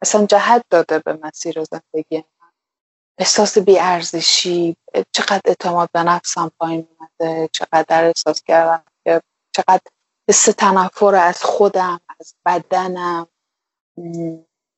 اصلا 0.02 0.26
جهت 0.26 0.64
داده 0.70 0.98
به 0.98 1.12
مسیر 1.22 1.64
زندگی 1.64 2.16
من. 2.16 2.24
احساس 3.18 3.58
بیارزشی 3.58 4.76
چقدر 5.12 5.40
اعتماد 5.44 5.90
به 5.92 6.02
نفسم 6.02 6.52
پایین 6.58 6.88
اومده 6.98 7.48
چقدر 7.52 8.04
احساس 8.04 8.42
کردم 8.42 8.84
که 9.04 9.22
چقدر 9.56 9.82
حس 10.30 10.44
تنفر 10.44 11.14
از 11.14 11.44
خودم 11.44 12.00
از 12.20 12.34
بدنم. 12.46 13.28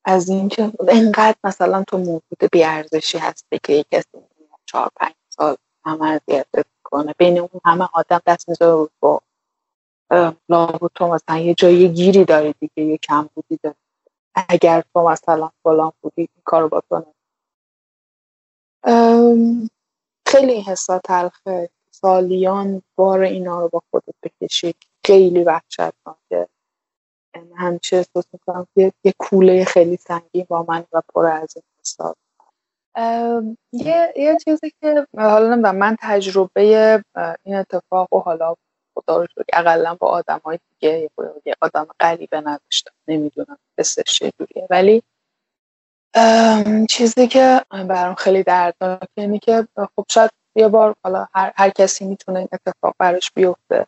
از 0.04 0.28
اینکه 0.28 0.72
انقدر 0.88 1.36
مثلا 1.44 1.84
تو 1.88 1.98
موجود 1.98 2.50
بیارزشی 2.52 3.18
هستی 3.18 3.60
که 3.64 3.72
یک 3.72 3.86
کسی 3.92 4.08
چهار 4.66 4.90
پنج 4.96 5.14
سال 5.30 5.56
همه 5.86 6.06
اذیت 6.06 6.46
کنه 6.84 7.14
بین 7.18 7.38
اون 7.38 7.60
همه 7.64 7.88
آدم 7.94 8.20
دست 8.26 8.48
می‌ذاره 8.48 8.88
با 9.00 9.22
لابو 10.48 10.88
تو 10.94 11.08
مثلا 11.08 11.38
یه 11.38 11.54
جایی 11.54 11.88
گیری 11.88 12.24
داری 12.24 12.54
دیگه 12.60 12.84
یه 12.84 12.98
کم 12.98 13.30
بودی 13.34 13.58
داری. 13.62 13.76
اگر 14.50 14.84
تو 14.94 15.08
مثلا 15.08 15.50
فلان 15.62 15.92
بودی 16.02 16.22
این 16.22 16.42
کارو 16.44 16.68
با 16.68 16.82
تو 16.90 17.04
خیلی 20.26 20.60
حسا 20.62 20.98
تلخه. 20.98 21.70
سالیان 21.90 22.82
بار 22.96 23.20
اینا 23.20 23.60
رو 23.60 23.68
با 23.68 23.82
خودت 23.90 24.14
بکشی. 24.22 24.74
خیلی 25.06 25.44
وحشتناکه. 25.44 26.48
همیشه 27.56 27.96
احساس 27.96 28.24
می‌کنم 28.32 28.66
که 28.74 28.92
یه 29.04 29.14
کوله 29.18 29.64
خیلی 29.64 29.96
سنگین 29.96 30.46
با 30.48 30.64
من 30.68 30.84
و 30.92 31.02
پر 31.14 31.26
از 31.26 31.54
این 31.56 31.64
یه 33.72 34.12
یه 34.16 34.36
چیزی 34.44 34.72
که 34.80 35.06
حالا 35.16 35.48
نمی‌دونم 35.48 35.76
من 35.76 35.96
تجربه 36.00 37.02
این 37.44 37.56
اتفاق 37.56 38.12
و 38.12 38.20
حالا 38.20 38.54
خدا 38.94 39.20
رو 39.20 39.26
اقلا 39.52 39.94
با 39.94 40.08
آدم 40.08 40.40
های 40.44 40.58
دیگه 40.80 41.10
یه 41.44 41.54
آدم 41.60 41.86
غریبه 42.00 42.40
نداشتم 42.40 42.92
نمی‌دونم 43.08 43.58
حسش 43.78 44.04
چجوریه 44.04 44.66
ولی 44.70 45.02
چیزی 46.88 47.28
که 47.28 47.60
برام 47.70 48.14
خیلی 48.14 48.42
دردناکه 48.42 49.08
اینه 49.16 49.38
که 49.38 49.68
خب 49.96 50.04
شاید 50.10 50.30
یه 50.56 50.68
بار 50.68 50.94
حالا 51.04 51.26
هر, 51.34 51.52
هر 51.56 51.70
کسی 51.70 52.04
می‌تونه 52.04 52.38
این 52.38 52.48
اتفاق 52.52 52.94
براش 52.98 53.32
بیفته. 53.34 53.86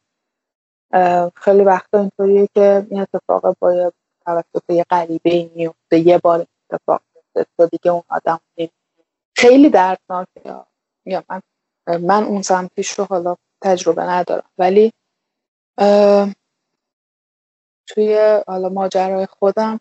خیلی 1.37 1.65
وقتا 1.65 2.01
اینطوریه 2.01 2.49
که 2.55 2.87
این 2.91 3.01
اتفاق 3.01 3.57
با 3.61 3.93
توسط 4.27 4.71
یه 4.71 4.85
غریبه 4.91 5.51
میفته 5.55 5.99
یه 5.99 6.19
بار 6.19 6.47
اتفاق 6.73 7.03
میفته 7.17 7.51
تو 7.59 7.67
دیگه 7.67 7.91
اون 7.93 8.03
آدم 8.09 8.41
خیلی 9.39 9.71
دردناکه. 9.71 10.65
یا 11.07 11.25
من 11.31 11.43
من 12.03 12.25
اون 12.25 12.43
سمتیش 12.43 12.91
رو 12.93 13.05
حالا 13.05 13.37
تجربه 13.65 14.03
ندارم. 14.03 14.51
ولی 14.59 14.93
توی 17.89 18.43
حالا 18.49 18.69
ماجرای 18.69 19.27
خودم 19.27 19.81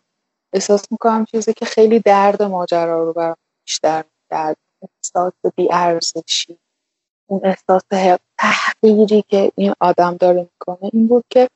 احساس 0.54 0.92
می‌کنم 0.92 1.24
چیزی 1.24 1.54
که 1.54 1.64
خیلی 1.66 2.00
درد 2.00 2.42
ماجرا 2.42 3.04
رو 3.04 3.12
برام 3.12 3.36
بیشتر 3.66 4.04
درد 4.30 4.56
احساس 4.82 5.32
بیارزشی. 5.56 6.58
اون 7.26 7.40
احساس 7.44 7.82
تحقیری 8.38 9.24
که 9.28 9.52
این 9.56 9.74
آدم 9.80 10.16
داره 10.16 10.42
می‌کنه 10.42 10.90
این 10.92 11.08
بود 11.08 11.24
که 11.30 11.48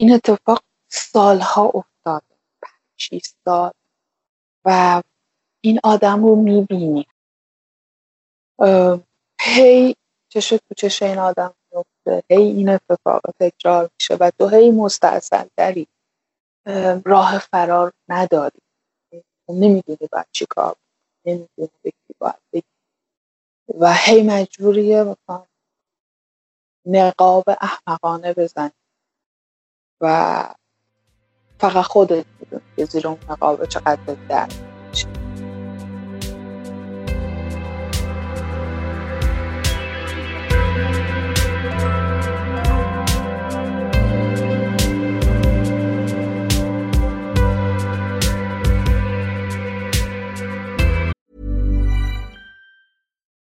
این 0.00 0.12
اتفاق 0.12 0.62
سالها 0.92 1.64
افتاده 1.64 2.36
پنج 2.62 3.22
سال 3.44 3.72
و 4.66 5.02
این 5.64 5.80
آدم 5.84 6.24
رو 6.24 6.36
می‌بینی. 6.36 7.06
هی 9.40 9.96
چش 10.32 10.48
تو 10.48 10.74
چش 10.76 11.02
این 11.02 11.18
آدم 11.18 11.54
میفته 11.72 12.22
هی 12.30 12.42
این 12.42 12.68
اتفاق 12.68 13.22
تکرار 13.40 13.90
میشه 14.00 14.14
و 14.20 14.30
تو 14.38 14.48
هی 14.48 14.70
مستاصل 14.70 15.48
داری 15.58 15.88
راه 17.04 17.38
فرار 17.38 17.92
نداری. 18.08 18.58
نمی‌دونی 19.48 20.08
باید 20.12 20.26
چی 20.32 20.46
کار 20.50 20.76
نمی‌دونی 21.26 21.70
به 21.82 21.90
کی 21.90 22.14
باید 22.20 22.64
و 23.78 23.94
هی 23.94 24.22
مجبوریه 24.22 25.02
مثلا 25.02 25.46
نقاب 26.86 27.44
احمقانه 27.48 28.32
بزنی. 28.34 28.72
و 30.00 30.54
فقط 31.60 31.84
خودت 31.84 32.26
می‌دونی 32.40 32.62
که 32.76 32.84
زیر 32.84 33.08
اون 33.08 33.18
نقابه 33.30 33.66
چقدر 33.66 34.16
درد. 34.28 34.69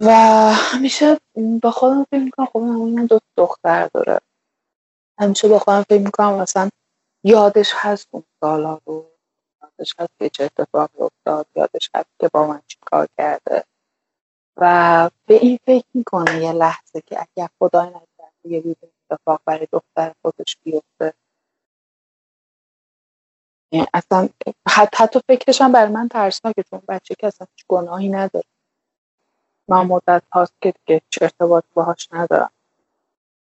و 0.00 0.10
همیشه 0.54 1.20
با 1.62 1.70
خودم 1.70 2.04
فکر 2.04 2.20
می‌کنم 2.24 2.46
خب 2.46 2.58
من 2.58 3.06
دو 3.06 3.18
دختر 3.36 3.88
داره. 3.94 4.20
همیشه 5.20 5.48
با 5.48 5.58
خودم 5.58 5.82
فکر 5.82 6.02
می‌کنم 6.02 6.34
مثلا 6.34 6.68
یادش 7.24 7.72
هست 7.74 8.08
اون 8.10 8.24
سالا 8.40 8.80
رو 8.86 9.06
یادش 9.62 9.94
هست 9.98 10.10
که 10.18 10.30
چه 10.30 10.44
اتفاقی 10.44 10.98
افتاد 10.98 11.46
یادش 11.56 11.90
هست 11.94 12.10
که 12.20 12.28
با 12.28 12.46
من 12.46 12.62
چی 12.66 12.78
کار 12.80 13.08
کرده. 13.18 13.64
و 14.56 15.10
به 15.26 15.34
این 15.34 15.58
فکر 15.66 15.86
می‌کنه 15.94 16.42
یه 16.44 16.52
لحظه 16.52 17.00
که 17.06 17.18
اگر 17.20 17.48
خدای 17.58 17.88
نکرده 17.88 18.34
یه 18.44 18.60
روز 18.60 18.76
اتفاق 19.10 19.40
برای 19.44 19.68
دختر 19.72 20.14
خودش 20.22 20.56
بیفته. 20.64 21.14
یعنی 23.72 23.86
اصلا 23.94 24.28
حتی, 24.68 24.96
حتی 24.96 25.20
فکرش 25.28 25.60
هم 25.60 25.72
برای 25.72 25.92
من 25.92 26.08
ترسناکه 26.08 26.62
چون 26.62 26.82
بچه 26.88 27.14
که 27.18 27.26
اصلا 27.26 27.46
هیچ 27.56 27.66
گناهی 27.68 28.08
نداره. 28.08 28.46
من 29.70 29.86
مدت 29.86 30.22
هاست 30.32 30.52
که 30.60 30.74
دیگه 30.86 31.02
ارتباط 31.20 31.64
باهاش 31.74 32.08
ندارم. 32.12 32.50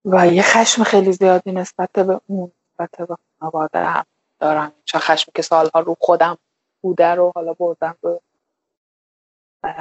و 0.05 0.27
یه 0.27 0.43
خشم 0.43 0.85
خیلی 0.85 1.13
زیادی 1.13 1.53
نسبت 1.53 1.93
به 1.93 2.21
اون 2.27 2.53
نسبت 2.73 3.09
به 3.09 3.17
خانواده 3.41 3.85
هم 3.85 4.07
دارم. 4.41 4.73
چه 4.85 4.99
خشمی 4.99 5.33
که 5.35 5.43
سالها 5.43 5.81
رو 5.81 5.97
خودم 6.01 6.39
بوده 6.83 7.15
رو 7.15 7.33
حالا 7.35 7.53
بردم 7.53 7.97
به 8.03 8.21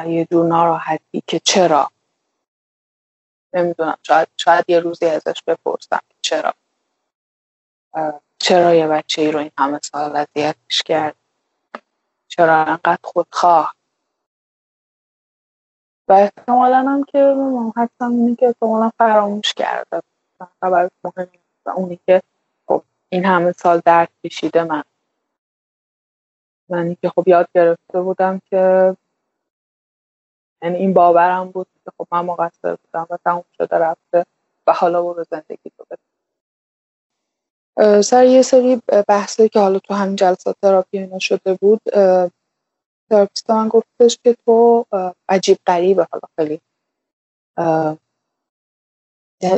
یه 0.08 0.26
جور 0.32 0.48
ناراحتی 0.48 1.24
که 1.28 1.40
چرا؟ 1.40 1.92
نمی‌دونم. 3.54 3.98
شاید, 4.04 4.28
شاید 4.38 4.66
یه 4.68 4.80
روزی 4.80 5.06
ازش 5.06 5.44
بپرسم 5.48 6.00
چرا. 6.22 6.54
چرا 8.40 8.76
یه 8.76 8.88
بچه 8.88 9.22
ای 9.22 9.32
رو 9.32 9.40
این 9.40 9.52
همه 9.58 9.80
سال 9.84 10.16
اذیتش 10.16 10.84
کرد؟ 10.84 11.16
چرا 12.28 12.56
انقدر 12.56 13.00
خودخواه؟ 13.04 13.76
و 16.08 16.14
احتمالا 16.14 16.78
هم 16.78 17.04
که 17.04 17.36
حدسم 17.76 18.12
اینه 18.12 18.36
که 18.36 18.46
احتمالا 18.46 18.92
فراموش 18.98 19.54
کرده. 19.54 20.02
خبر 20.62 20.90
مهم 21.04 21.28
و 21.66 21.70
اونی 21.70 22.00
که 22.06 22.22
خب 22.68 22.84
این 23.10 23.26
همه 23.26 23.52
سال 23.52 23.82
درد 23.86 24.10
کشیده 24.24 24.64
من. 24.64 24.84
منی 26.70 26.98
که 27.02 27.10
خب 27.10 27.28
یاد 27.28 27.48
گرفته 27.56 28.02
بودم 28.02 28.42
که 28.50 28.96
یعنی 30.62 30.78
این 30.78 30.94
باورم 30.94 31.52
بود 31.52 31.68
که 31.86 31.92
خب 31.98 32.08
من 32.12 32.26
مقصر 32.26 32.76
بودم 32.76 33.08
و 33.10 33.18
تموم 33.26 33.46
شده 33.58 33.78
رفته 33.78 34.26
و 34.68 34.74
حالا 34.74 35.04
برو 35.04 35.24
زندگی 35.32 35.72
تو 35.78 35.86
بده. 35.90 36.02
سر 38.02 38.26
یه 38.26 38.42
سری 38.42 38.82
بحثی 39.08 39.50
که 39.50 39.60
حالا 39.60 39.80
تو 39.80 39.94
همین 39.94 40.16
جلسات 40.16 40.56
تراپی 40.62 40.98
اینا 40.98 41.20
شده 41.20 41.54
بود 41.54 41.82
تراپیست 43.10 43.52
من 43.52 43.68
گفتش 43.68 44.20
که 44.24 44.36
تو 44.46 44.86
عجیب 45.30 45.58
غریبه 45.68 46.08
حالا 46.12 46.24
خیلی. 46.36 46.62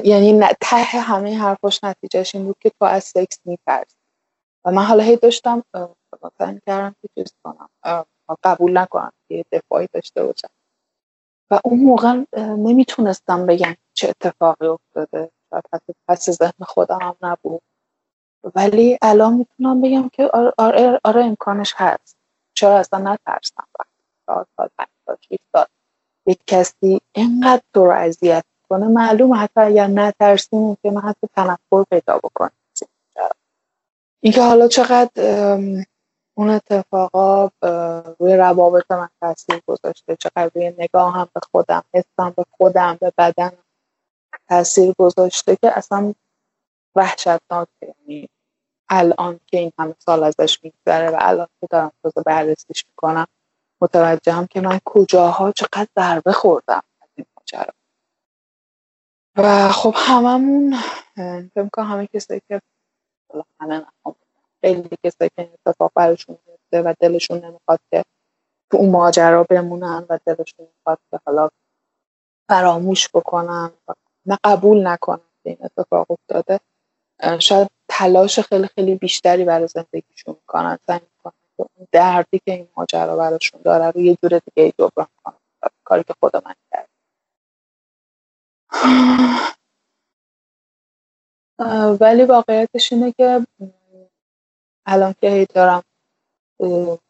یعنی 0.03 0.39
ته 0.61 0.77
همه 0.77 1.37
حرفاش 1.37 1.83
نتیجهش 1.83 2.35
این 2.35 2.45
بود 2.45 2.55
که 2.59 2.69
تو 2.69 2.85
از 2.85 3.03
سکس 3.03 3.39
میترسی. 3.45 3.95
و 4.65 4.71
من 4.71 4.83
حالا 4.83 5.03
هی 5.03 5.15
داشتم 5.15 5.63
مثلا 6.23 6.59
کردم 6.67 6.95
که 7.01 7.09
چیز 7.15 7.33
کنم. 7.43 7.69
قبول 8.43 8.77
نکنم 8.77 9.11
که 9.27 9.45
دفاعی 9.51 9.87
داشته 9.93 10.23
باشم. 10.23 10.49
و 11.51 11.59
اون 11.63 11.79
موقع 11.79 12.23
نمی‌تونستم 12.37 13.45
بگم 13.45 13.75
چه 13.93 14.09
اتفاقی 14.09 14.67
افتاده. 14.67 15.31
شاید 15.49 15.63
حتی 15.73 15.93
پس 16.07 16.29
ذهن 16.29 16.65
خودم 16.65 16.99
هم 17.01 17.15
نبود. 17.21 17.61
ولی 18.55 18.97
الان 19.01 19.33
می‌تونم 19.33 19.81
بگم 19.81 20.09
که 20.09 20.29
آره, 20.33 20.53
آره, 20.57 20.99
آره 21.03 21.25
امکانش 21.25 21.73
هست. 21.77 22.16
چرا 22.57 22.79
اصلا 22.79 22.99
نترسم 22.99 23.67
وقتی 23.79 24.03
چهار 24.25 24.45
سال 24.57 24.69
پنج 24.77 24.87
سال 25.53 25.65
یک 26.27 26.39
کسی 26.47 27.01
اینقدر 27.15 27.61
تو 27.73 27.85
رو 27.85 27.91
اذیت 27.91 28.45
کنه 28.69 28.87
معلوم 28.87 29.33
حتی 29.33 29.59
اگر 29.61 29.87
نترسی 29.87 30.55
ممکنه 30.55 31.01
حتی 31.01 31.27
تنفر 31.35 31.83
پیدا 31.89 32.17
بکنه 32.17 32.51
اینکه 34.21 34.41
حالا 34.41 34.67
چقدر 34.67 35.11
اون 36.37 36.49
اتفاقا 36.49 37.49
روی 38.19 38.35
روابط 38.35 38.91
من 38.91 39.09
تاثیر 39.21 39.61
گذاشته 39.67 40.15
چقدر 40.15 40.51
روی 40.55 40.73
نگاه 40.77 41.13
هم 41.13 41.27
به 41.33 41.41
خودم 41.51 41.83
حسم 41.93 42.29
به 42.29 42.45
خودم 42.57 42.97
به 43.01 43.13
بدنم 43.17 43.63
تاثیر 44.49 44.93
گذاشته 44.99 45.55
که 45.55 45.77
اصلا 45.77 46.13
وحشتناکه. 46.95 47.95
یعنی 48.07 48.29
الان 48.89 49.39
که 49.47 49.57
این 49.57 49.71
همه 49.79 49.95
سال 49.99 50.23
ازش 50.23 50.63
میگذره 50.63 51.09
و 51.09 51.17
الان 51.19 51.47
که 51.61 51.67
دارم 51.69 51.91
تازه 52.03 52.21
بررسیش 52.21 52.85
می‌کنم 52.87 53.27
متوجهم 53.81 54.47
که 54.47 54.61
من 54.61 54.79
کجاها 54.85 55.51
چقدر 55.51 55.87
ضربه 55.95 56.31
خوردم 56.31 56.83
از 57.01 57.09
این 57.15 57.25
ماجرا. 57.37 57.73
و 59.37 59.69
خب 59.69 59.93
هممون 59.97 60.77
فکر 61.53 61.69
کنم 61.73 61.85
همه 61.85 62.07
کسایی 62.07 62.41
که 62.47 62.61
همه 63.61 63.85
خیلی 64.61 64.89
کسایی 65.03 65.31
که 65.35 65.51
اتفاق 65.53 65.91
براشون 65.95 66.37
میفته 66.47 66.81
و 66.81 66.93
دلشون 66.99 67.45
نمی‌خواد 67.45 67.79
که 67.91 68.03
تو 68.71 68.77
اون 68.77 68.89
ماجرا 68.89 69.43
بمونن 69.43 70.05
و 70.09 70.19
دلشون 70.25 70.67
می‌خواد 70.77 70.99
که 71.11 71.19
حالا 71.25 71.49
فراموش 72.49 73.09
بکنن 73.13 73.71
و 73.87 73.93
نه 74.25 74.37
قبول 74.43 74.87
نکنن 74.87 75.21
که 75.43 75.49
این 75.49 75.57
اتفاق 75.61 76.11
افتاده. 76.11 76.59
شاید 77.39 77.67
تلاش 77.89 78.39
خیلی 78.39 78.67
خیلی 78.67 78.95
بیشتری 78.95 79.45
برای 79.45 79.67
زندگیشون 79.67 80.35
می‌کنن. 80.35 80.79
سعی 80.87 80.99
می‌کنن 81.01 81.33
که 81.57 81.65
اون 81.77 81.87
دردی 81.91 82.39
که 82.45 82.53
این 82.53 82.67
ماجرا 82.77 83.15
براشون 83.17 83.61
داره 83.65 83.91
رو 83.91 84.01
یه 84.01 84.17
جور 84.23 84.41
دیگه 84.55 84.73
جبران 84.79 85.07
کنن. 85.23 85.35
کاری 85.85 86.03
که 86.03 86.13
خود 86.19 86.35
من 86.45 86.55
کرد 86.71 86.89
ولی 92.01 92.25
واقعیتش 92.25 92.93
اینه 92.93 93.11
که 93.11 93.47
الان 94.87 95.15
که 95.21 95.29
هی 95.29 95.45
دارم 95.45 95.83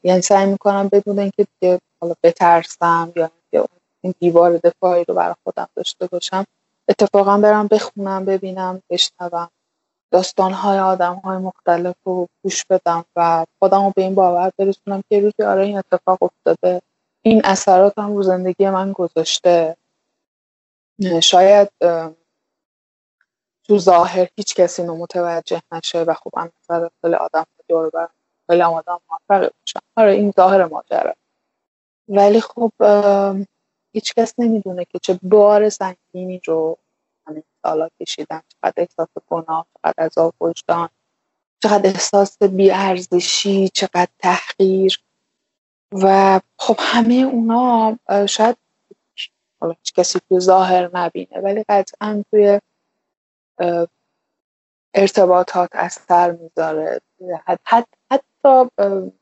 یعنی 0.03 0.21
سعی 0.21 0.45
می‌کنم 0.47 0.89
بدون 0.93 1.19
اینکه 1.19 1.79
حالا 2.01 2.15
بترسم 2.23 3.13
یا 3.15 3.31
اینکه 3.53 3.69
این 4.03 4.15
دیوار 4.19 4.57
دفاعی 4.57 5.03
رو 5.05 5.13
برای 5.15 5.35
خودم 5.43 5.67
داشته 5.75 6.07
باشم 6.07 6.45
اتفاقا 6.89 7.37
برم 7.37 7.67
بخونم 7.67 8.25
ببینم 8.25 8.81
بشنوم. 8.91 9.49
داستانهای 10.11 10.79
آدم 10.79 11.15
های 11.15 11.37
مختلف 11.37 11.95
رو 12.03 12.27
گوش 12.43 12.65
بدم 12.65 13.05
و 13.15 13.45
خودم 13.59 13.85
رو 13.85 13.93
به 13.95 14.01
این 14.01 14.15
باور 14.15 14.51
برسونم 14.57 15.03
که 15.09 15.19
روزی 15.19 15.43
آره 15.43 15.63
این 15.63 15.77
اتفاق 15.77 16.23
افتاده. 16.23 16.81
این 17.21 17.41
اثرات 17.43 17.97
هم 17.97 18.15
رو 18.15 18.23
زندگی 18.23 18.69
من 18.69 18.91
گذاشته. 18.91 19.77
شاید 21.21 21.69
تو 23.67 23.77
ظاهر 23.77 24.27
هیچ 24.35 24.55
کسی 24.55 24.81
اینو 24.81 24.95
متوجه 24.95 25.61
نشه 25.71 26.03
و 26.03 26.13
خب 26.13 26.31
من 26.37 26.51
نظر 26.61 26.89
خیلی 27.01 27.15
آدم 27.15 27.45
دور 27.67 27.89
برم 27.89 28.09
خیلی 28.49 28.61
آدم 28.61 28.99
موفقی 29.09 29.49
باشم 29.59 29.79
آره 29.95 30.11
این 30.11 30.31
ظاهر 30.35 30.65
ماجرا 30.65 31.13
ولی 32.07 32.41
خب 32.41 32.71
هیچ 33.93 34.13
کس 34.13 34.33
نمی‌دونه 34.37 34.85
که 34.85 34.99
چه 34.99 35.19
بار 35.23 35.69
سنگینی 35.69 36.41
رو 36.45 36.77
سالا 37.67 37.89
کشیدم 38.01 38.43
چقدر 38.47 38.73
احساس 38.77 39.07
گناه 39.27 39.67
چقدر 39.77 40.03
عذاب 40.05 40.33
وجدان. 40.41 40.89
چقدر 41.63 41.89
احساس 41.89 42.43
بیارزشی 42.43 43.69
چقدر 43.69 44.07
تحقیر. 44.19 45.03
و 45.91 46.39
خب 46.59 46.75
همه 46.79 47.13
اونا 47.13 47.97
شاید 48.29 48.57
حالا 49.61 49.75
کسی 49.95 50.19
تو 50.29 50.39
ظاهر 50.39 50.97
نبینه 50.97 51.39
ولی 51.43 51.65
قطعا 51.69 52.23
توی 52.31 52.59
ارتباطات 54.93 55.69
اثر 55.73 56.31
می‌ذاره. 56.31 57.01
حتی 57.45 57.83
حتی 58.11 58.71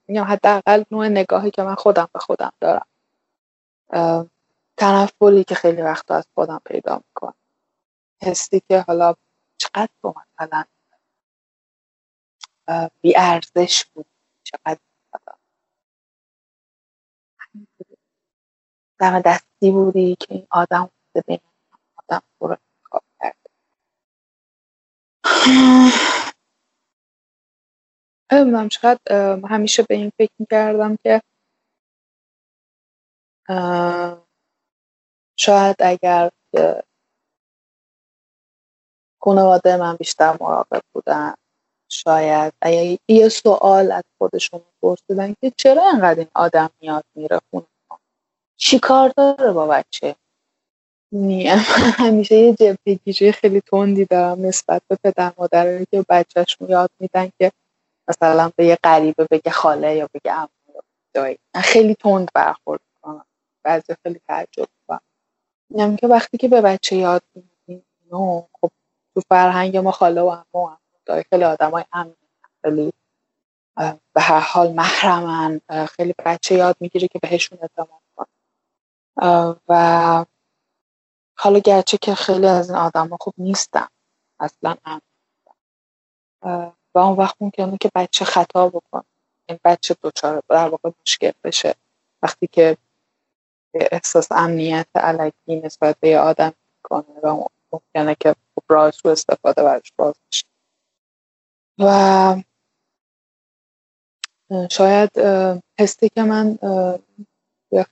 حداقل 0.09 0.83
نوع 0.91 1.07
نگاهی 1.07 1.51
که 1.51 1.63
من 1.63 1.75
خودم 1.75 2.09
به 2.13 2.19
خودم 2.19 2.53
دارم. 2.61 2.87
تنفری 4.77 5.43
که 5.43 5.55
خیلی 5.55 5.81
وقت 5.81 6.11
از 6.11 6.27
خودم 6.35 6.61
پیدا 6.65 6.95
می‌کنم. 6.95 7.33
حسی 8.25 8.61
که 8.69 8.81
حالا 8.87 9.13
چقدر 9.57 9.89
تو 10.01 10.13
مثلا 10.17 10.63
بی 13.01 13.13
ارزش 13.17 13.85
بود 13.85 14.05
چقدر 14.43 14.79
دم 18.99 19.21
دستی 19.21 19.71
بودی 19.71 20.15
که 20.19 20.27
این 20.35 20.47
آدم 20.51 20.89
بین 21.27 21.39
آدم 21.97 22.23
رو 22.39 22.49
انتخاب 22.49 23.03
کرده. 23.21 23.49
نمی‌دونم 28.33 28.69
چقدر 28.69 28.99
همیشه 29.49 29.83
به 29.83 29.95
این 29.95 30.11
فکر 30.17 30.33
می‌کردم 30.39 30.97
که 31.03 31.21
شاید 35.39 35.75
اگر 35.79 36.31
خانواده 39.25 39.77
من 39.77 39.95
بیشتر 39.95 40.37
مراقب 40.41 40.81
بودن. 40.93 41.33
شاید. 41.89 42.53
اگه 42.61 42.99
یه 43.07 43.29
سوال 43.29 43.91
از 43.91 44.03
خودشون 44.17 44.61
پرسیدن 44.81 45.35
که 45.41 45.51
چرا 45.57 45.89
انقدر 45.93 46.19
این 46.19 46.27
آدم 46.35 46.69
میاد 46.81 47.03
میره 47.15 47.39
خونه؟ 47.49 47.65
چی 48.57 48.79
کار 48.79 49.13
داره 49.17 49.51
با 49.51 49.67
بچه؟ 49.67 50.15
نیم 51.11 51.57
همیشه 52.03 52.35
یه 52.35 52.53
جبهگیری 52.53 53.31
خیلی 53.31 53.61
تندی 53.61 54.05
دارم 54.05 54.45
نسبت 54.45 54.81
به 54.87 54.97
پدر 55.03 55.31
مادرایی 55.37 55.85
که 55.91 56.05
بچهشون 56.09 56.69
یاد 56.69 56.89
میدن 56.99 57.31
که 57.39 57.51
مثلا 58.07 58.51
به 58.55 58.65
یه 58.65 58.77
غریبه 58.83 59.27
بگه 59.31 59.51
خاله 59.51 59.95
یا 59.95 60.09
بگه 60.13 60.31
عمو 60.31 60.47
دایی 61.13 61.37
خیلی 61.55 61.95
تند 61.95 62.29
برخورد 62.33 62.81
کنم 63.01 63.25
بعضی 63.63 63.95
خیلی 64.03 64.21
تعجب 64.27 64.67
کنم 64.87 65.95
که 65.95 66.07
وقتی 66.07 66.37
که 66.37 66.47
به 66.47 66.61
بچه 66.61 66.95
یاد 66.95 67.23
میدیم 67.35 67.85
خب 68.61 68.71
تو 69.15 69.21
فرهنگ 69.29 69.77
ما 69.77 69.91
خاله 69.91 70.21
و 70.21 70.29
عمو 70.53 70.67
هم. 70.67 70.79
خیلی 71.29 71.43
آدمای 71.43 71.83
امن 71.93 72.15
خیلی 72.61 72.93
به 74.13 74.21
هر 74.21 74.39
حال 74.39 74.73
محرمن. 74.73 75.61
خیلی 75.89 76.15
بچه 76.25 76.55
یاد 76.55 76.77
می‌گیره 76.79 77.07
که 77.07 77.19
بهشون 77.19 77.59
اعتماد 77.61 78.01
کنه. 78.15 78.27
و 79.69 80.25
حالا 81.37 81.59
گرچه 81.59 81.97
که 81.97 82.15
خیلی 82.15 82.47
از 82.47 82.69
این 82.69 82.79
آدم 82.79 83.07
ها 83.07 83.17
خوب 83.21 83.33
نیستن. 83.37 83.87
اصلا 84.39 84.75
امن 84.85 85.01
و 86.95 86.99
اون 86.99 87.17
وقت 87.17 87.35
ممکنه 87.41 87.77
که 87.81 87.91
بچه 87.95 88.25
خطا 88.25 88.69
بکنه. 88.69 89.03
این 89.45 89.59
بچه 89.63 89.95
دوچاره 90.01 90.41
در 90.49 90.69
واقع 90.69 90.91
مشکل 91.01 91.31
بشه. 91.43 91.75
وقتی 92.21 92.47
که 92.47 92.77
احساس 93.73 94.31
امنیت 94.31 94.87
علکی 94.95 95.55
نسبت 95.63 95.97
به 95.99 96.19
آدم 96.19 96.53
کنه 96.83 97.19
و 97.23 97.47
ممکنه 97.71 98.15
که 98.19 98.35
راه 98.69 98.91
سو 98.91 99.09
استفاده 99.09 99.63
برش 99.63 99.93
باز 99.97 100.15
بشه 100.31 100.45
و 101.79 102.43
شاید 104.71 105.11
حسی 105.79 106.09
که 106.09 106.23
من 106.23 106.59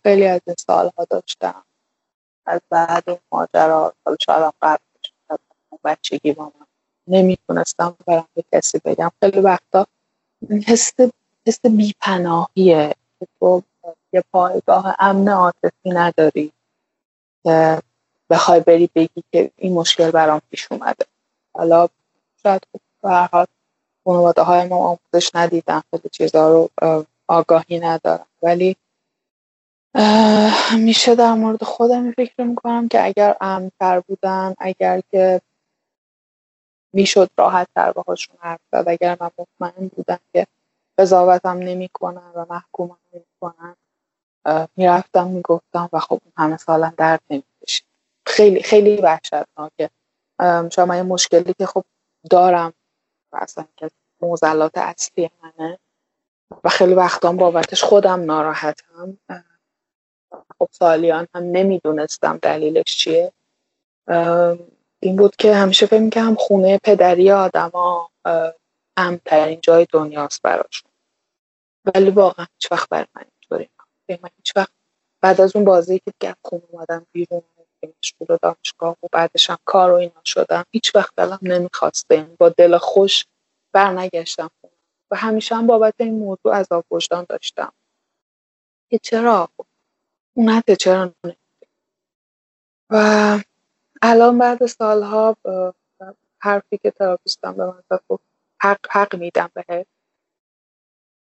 خیلی 0.03 0.27
از 0.27 0.41
این 0.47 0.55
سالها 0.59 1.05
داشتم 1.09 1.65
از 2.47 2.61
بعد 2.69 3.09
این 3.09 3.19
ماجرا 3.31 3.93
حالا 4.05 4.17
شاید 4.25 4.53
هم 4.61 4.77
بچگی 5.83 6.33
با 6.33 6.45
من 6.45 6.65
نمی‌تونستم 7.07 7.97
برم 8.07 8.27
به 8.35 8.43
کسی 8.53 8.79
بگم. 8.85 9.11
خیلی 9.23 9.39
وقتا 9.39 9.87
حس 10.67 10.93
حس 11.47 11.61
بیپناهیه 11.65 12.95
که 13.19 13.27
تو 13.39 13.63
یه 14.13 14.23
پایگاه 14.33 14.95
امن 14.99 15.29
عاطفی 15.29 15.89
نداری. 15.89 16.53
بخوای 18.29 18.59
بری 18.59 18.89
بگی 18.95 19.23
که 19.31 19.51
این 19.57 19.73
مشکل 19.73 20.11
برام 20.11 20.41
پیش 20.51 20.71
اومده. 20.71 21.05
حالا 21.53 21.87
شاید 22.43 22.67
به 23.01 23.09
هر 23.09 23.29
حال 23.31 23.45
خانواده 24.03 24.41
های 24.41 24.67
ما 24.67 24.75
آموزش 24.75 25.35
ندیدن 25.35 25.81
خیلی 25.91 26.09
چیزها 26.11 26.49
رو 26.49 26.69
آگاهی 27.27 27.79
ندارم 27.79 28.25
ولی 28.41 28.75
میشه 30.77 31.15
در 31.15 31.33
مورد 31.33 31.63
خودم 31.63 32.11
فکر 32.11 32.41
می‌کنم 32.41 32.87
که 32.87 33.05
اگر 33.05 33.35
امنتر 33.41 33.99
بودن 33.99 34.55
اگر 34.57 35.01
که 35.11 35.41
می‌شد 36.93 37.29
راحت 37.37 37.67
تر 37.75 37.91
باهاشون 37.91 38.35
حرف 38.39 38.59
زد 38.71 38.83
اگر 38.87 39.17
من 39.19 39.31
مطمئن 39.37 39.87
بودم 39.87 40.19
که 40.33 40.47
قضاوتم 40.97 41.57
نمی‌کنن 41.57 42.31
و 42.35 42.45
محکومم 42.49 42.97
نمی‌کنن 43.13 43.75
می‌رفتم 44.75 45.27
می‌گفتم 45.27 45.89
و 45.93 45.99
خب 45.99 46.19
همه 46.37 46.57
سالا 46.57 46.93
درد 46.97 47.21
نمی‌کشید. 47.29 47.92
خیلی 48.25 48.63
خیلی 48.63 48.95
وحشتناکه. 48.95 49.89
شاید 50.41 50.79
من 50.79 50.97
یه 50.97 51.03
مشکلی 51.03 51.53
که 51.57 51.65
خب 51.65 51.83
دارم 52.29 52.73
و 53.33 53.37
اصلا 53.41 53.65
که 53.77 53.91
موزلات 54.21 54.77
اصلی 54.77 55.29
منه 55.43 55.79
و 56.63 56.69
خیلی 56.69 56.93
وقتام 56.93 57.37
بابتش 57.37 57.83
خودم 57.83 58.25
ناراحتم. 58.25 59.17
خب 60.59 60.69
سالیان 60.71 61.27
هم 61.35 61.43
نمی‌دونستم 61.43 62.37
دلیلش 62.37 62.97
چیه. 62.97 63.33
این 64.99 65.15
بود 65.15 65.35
که 65.35 65.55
همیشه 65.55 65.85
فکر 65.85 66.01
می‌کردم 66.01 66.35
خونه 66.35 66.77
پدری 66.83 67.31
آدما 67.31 68.09
امترین 68.97 69.61
جای 69.61 69.87
دنیاست 69.91 70.41
براشون 70.41 70.91
ولی 71.95 72.09
واقعا 72.09 72.45
هیچ 72.53 72.71
وقت 72.71 72.89
برای 72.89 73.05
من 73.15 73.21
اینطوری 73.21 73.69
من 74.09 74.29
هیچ 74.37 74.53
وقت 74.55 74.71
بعد 75.21 75.41
از 75.41 75.55
اون 75.55 75.65
بازی 75.65 75.99
که 75.99 76.13
دیگه 76.19 76.35
خونه 76.41 76.63
اومدم 76.71 77.07
بیرون 77.11 77.41
مشغول 78.03 78.37
دانشگاه 78.41 78.97
و 79.03 79.07
بعدش 79.11 79.49
هم 79.49 79.57
کار 79.65 79.91
و 79.91 79.95
اینا 79.95 80.21
شدم. 80.25 80.65
هیچ 80.71 80.95
وقت 80.95 81.15
دلم 81.15 81.39
نمی‌خواسته 81.41 82.27
با 82.39 82.49
دل 82.49 82.77
خوش 82.77 83.25
برنگشتم. 83.73 84.49
و 85.11 85.15
همیشه 85.15 85.55
هم 85.55 85.67
بابت 85.67 85.93
این 85.99 86.19
موضوع 86.19 86.55
عذاب 86.55 86.85
وجدان 86.91 87.25
داشتم. 87.29 87.73
که 88.89 88.97
چرا؟ 88.97 89.49
اونت 90.33 90.71
چرا 90.71 91.13
و 92.89 93.39
الان 94.01 94.37
بعد 94.37 94.65
سالها 94.65 95.37
حرفی 96.39 96.77
که 96.77 96.91
تراپیستم 96.91 97.53
به 97.53 97.65
من 97.65 97.83
گفت 98.09 98.23
حق 98.61 98.87
حق 98.89 99.15
میدم 99.15 99.51
بهت. 99.53 99.87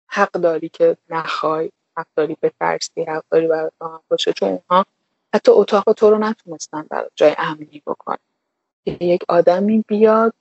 حق 0.08 0.32
داری 0.32 0.70
که 0.70 0.98
نخوای. 1.10 1.72
حق 1.98 2.08
داری 2.16 2.38
بترسی. 2.42 3.04
حق 3.04 3.24
داری 3.32 3.48
برای 3.48 3.72
هم 3.82 4.04
باشه. 4.10 4.34
چون 4.34 4.50
اونها 4.50 4.86
حتی 5.36 5.52
اتاق 5.52 5.94
تو 5.94 6.10
رو 6.10 6.18
نتونستن 6.18 6.88
برای 6.90 7.10
جای 7.16 7.36
امنی 7.38 7.84
بکن 7.88 8.16
یک 8.86 9.24
آدمی 9.30 9.84
بیاد 9.88 10.34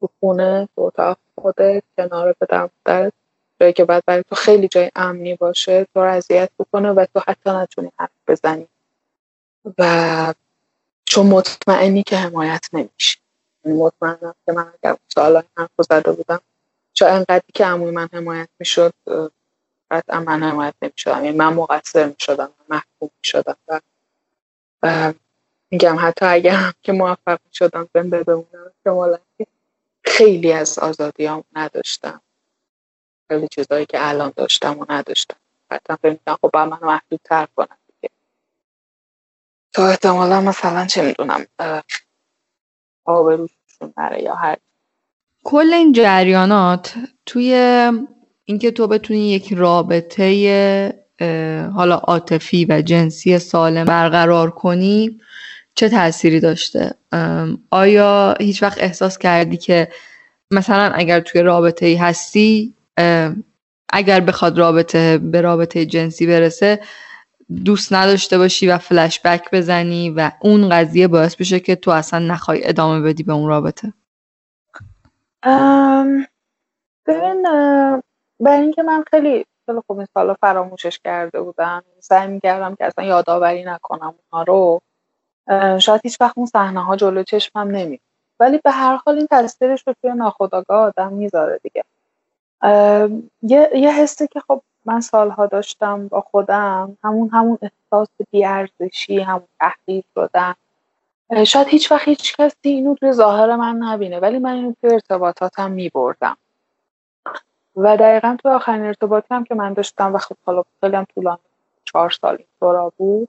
تو 0.00 0.08
خونه 0.20 0.68
تو 0.76 0.82
اتاق 0.82 1.18
خودت 1.34 1.82
کنار 1.98 2.32
پدر 2.32 2.70
مادرت 2.86 3.12
جایی 3.60 3.72
که 3.72 3.84
بعد 3.84 4.04
برای 4.06 4.22
تو 4.28 4.34
خیلی 4.34 4.68
جای 4.68 4.90
امنی 4.96 5.34
باشه 5.34 5.86
تو 5.94 6.00
رو 6.00 6.12
اذیت 6.12 6.50
بکنه 6.58 6.92
و 6.92 7.06
تو 7.14 7.22
حتی 7.28 7.50
نتونی 7.50 7.92
حرف 7.98 8.10
بزنی. 8.28 8.68
و 9.78 10.34
چون 11.04 11.26
مطمئنی 11.26 12.02
که 12.02 12.16
حمایت 12.16 12.68
نمیشه. 12.72 13.18
یعنی 13.64 13.78
مطمئنم 13.78 14.34
که 14.46 14.52
من 14.52 14.72
اگر 14.82 14.96
سالا 15.14 15.42
حرف 15.56 15.70
زده 15.90 16.12
بودم 16.12 16.40
چون 16.92 17.08
انقدری 17.08 17.52
که 17.54 17.64
عموی 17.66 17.90
من 17.90 18.08
حمایت 18.12 18.48
می‌شد 18.58 18.94
قطعا 19.90 20.20
من 20.20 20.42
حمایت 20.42 20.74
نمی‌شدم. 20.82 21.24
یعنی 21.24 21.36
من 21.36 21.54
مقصر 21.54 22.06
می‌شدم 22.06 22.50
محکوم 22.68 23.10
می‌شدم. 23.22 23.56
و 24.82 25.14
میگم 25.70 25.96
حتی 26.00 26.26
اگر 26.26 26.54
هم 26.56 26.74
که 26.82 26.92
موفق 26.92 27.38
می‌شدم 27.46 27.88
زنده 27.94 28.22
بمونم 28.24 28.72
احتمالا 28.76 29.18
خیلی 30.04 30.52
از 30.52 30.78
آزادی 30.78 31.26
هم 31.26 31.44
نداشتم. 31.56 32.22
خیلی 33.28 33.48
چیزهایی 33.48 33.86
که 33.86 34.08
الان 34.08 34.32
داشتم 34.36 34.78
و 34.78 34.86
نداشتم. 34.88 35.36
قطعا 35.70 35.96
فکر 35.96 36.10
می‌کنم 36.12 36.38
خب 36.42 36.56
من 36.56 37.00
تر 37.24 37.48
کنم 37.56 37.78
دیگه. 37.86 38.10
تا 39.72 39.88
احتمالا 39.88 40.40
مثلا 40.40 40.86
چه 40.86 41.02
می‌دونم 41.02 41.46
آبروشون 43.04 43.94
نره 43.96 44.22
یا 44.22 44.34
هر 44.34 44.56
کل 45.44 45.72
این 45.72 45.92
جریانات 45.92 46.94
توی 47.26 47.52
اینکه 48.48 48.70
تو 48.70 48.86
بتونی 48.86 49.30
یک 49.30 49.52
رابطه 49.52 51.06
حالا 51.74 51.94
عاطفی 51.94 52.66
و 52.68 52.82
جنسی 52.82 53.38
سالم 53.38 53.84
برقرار 53.84 54.50
کنی 54.50 55.20
چه 55.74 55.88
تأثیری 55.88 56.40
داشته؟ 56.40 56.94
آیا 57.70 58.34
هیچ 58.40 58.62
وقت 58.62 58.82
احساس 58.82 59.18
کردی 59.18 59.56
که 59.56 59.88
مثلا 60.50 60.92
اگر 60.94 61.20
توی 61.20 61.42
رابطه 61.42 61.86
ای 61.86 61.94
هستی 61.94 62.74
اگر 63.92 64.20
بخواد 64.20 64.58
رابطه 64.58 65.18
به 65.18 65.40
رابطه 65.40 65.86
جنسی 65.86 66.26
برسه 66.26 66.80
دوست 67.64 67.92
نداشته 67.92 68.38
باشی 68.38 68.68
و 68.68 68.78
فلش 68.78 69.20
بک 69.20 69.50
بزنی 69.52 70.10
و 70.10 70.30
اون 70.40 70.68
قضیه 70.68 71.08
باعث 71.08 71.36
بشه 71.36 71.60
که 71.60 71.76
تو 71.76 71.90
اصلا 71.90 72.18
نخوای 72.18 72.68
ادامه 72.68 73.00
بدی 73.00 73.22
به 73.22 73.32
اون 73.32 73.48
رابطه؟ 73.48 73.92
ببین 77.06 77.46
برای 78.40 78.60
اینکه 78.60 78.82
من 78.82 79.04
خیلی 79.10 79.46
خیلی 79.66 79.80
خوب 79.86 79.98
این 79.98 80.08
سالا 80.14 80.34
فراموشش 80.34 80.98
کرده 80.98 81.42
بودم. 81.42 81.84
سعی 82.00 82.28
می‌کردم 82.28 82.74
که 82.74 82.84
اصلا 82.84 83.04
یادآوری 83.04 83.64
نکنم 83.64 84.14
اونها 84.32 84.42
رو. 84.42 84.80
شاید 85.78 86.00
هیچ 86.04 86.20
وقت 86.20 86.38
اون 86.38 86.46
صحنه 86.46 86.84
ها 86.84 86.96
جلو 86.96 87.22
چشمم 87.22 87.68
نمی 87.70 88.00
ولی 88.40 88.58
به 88.64 88.70
هر 88.70 89.00
حال 89.06 89.16
این 89.16 89.26
تصویرش 89.30 89.84
رو 89.86 89.94
توی 90.02 90.12
ناخداگاه 90.12 90.78
آدم 90.78 91.12
می‌ذاره 91.12 91.60
دیگه. 91.62 91.84
یه, 93.42 93.70
یه 93.74 93.92
حسی 93.92 94.26
که 94.26 94.40
خب 94.40 94.62
من 94.84 95.00
سالها 95.00 95.46
داشتم 95.46 96.08
با 96.08 96.20
خودم 96.20 96.98
همون 97.04 97.30
همون 97.32 97.58
احساس 97.62 98.08
بیارزشی 98.30 99.20
همون 99.20 99.48
تحقیر 99.60 100.04
شدن 100.14 100.54
شاید 101.44 101.68
هیچ 101.68 101.92
وقت 101.92 102.08
هیچ 102.08 102.36
کسی 102.36 102.56
اینو 102.62 102.94
توی 102.94 103.12
ظاهر 103.12 103.56
من 103.56 103.76
نبینه 103.76 104.20
ولی 104.20 104.38
من 104.38 104.52
اینو 104.54 104.74
توی 104.80 104.92
ارتباطاتم 104.92 105.70
میبردم. 105.70 106.36
و 107.76 107.96
دقیقا 107.96 108.36
تو 108.42 108.48
آخرین 108.48 108.86
ارتباطی 108.86 109.34
هم 109.34 109.44
که 109.44 109.54
من 109.54 109.72
داشتم 109.72 110.14
و 110.14 110.18
خب 110.18 110.36
حالا 110.46 110.62
خیلی 110.80 110.96
هم 110.96 111.06
طولانی 111.14 111.38
چهار 111.84 112.10
سال 112.10 112.36
اینطورا 112.36 112.92
بود. 112.96 113.28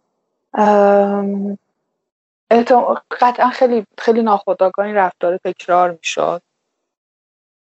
قطعا 3.12 3.50
خیلی 3.50 3.86
خیلی 3.98 4.22
ناخداگاه 4.22 4.86
این 4.86 4.96
رفتار 4.96 5.38
تکرار 5.38 5.92
می‌شد. 5.92 6.42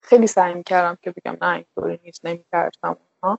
خیلی 0.02 0.26
سعی 0.26 0.54
می‌کردم 0.54 0.98
که 1.02 1.10
بگم 1.10 1.36
نه 1.42 1.48
اینطوری 1.48 2.00
نیست 2.04 2.26
نمیترسم 2.26 2.96
اونها. 3.22 3.38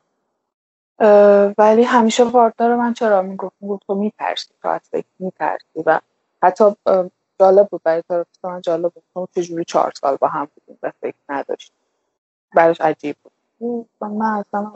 ولی 1.58 1.84
همیشه 1.84 2.26
پارتنر 2.26 2.76
من 2.76 2.94
چرا 2.94 3.22
می‌گفت؟ 3.22 3.56
می‌گفت 3.62 3.88
تو 3.88 3.96
میترسی 3.96 4.54
تو 4.62 4.68
از 4.68 4.82
فکر 4.92 5.06
میترسی 5.20 5.84
و 5.86 6.00
حتی 6.44 6.76
جالب 7.40 7.68
بود 7.68 7.82
برای 7.84 8.04
طرف 8.10 8.28
من 8.44 8.62
جالب 8.62 8.94
بود. 9.14 9.30
چجوری 9.36 9.66
چهار 9.66 9.92
سال 10.02 10.16
با 10.16 10.28
هم 10.28 10.48
بودیم 10.56 10.80
و 10.84 10.92
فکر 11.02 11.18
نداشتیم. 11.30 11.76
براش 12.56 12.82
عجیب 12.82 13.16
بود. 13.24 13.32
من 14.02 14.22
اصلا 14.22 14.72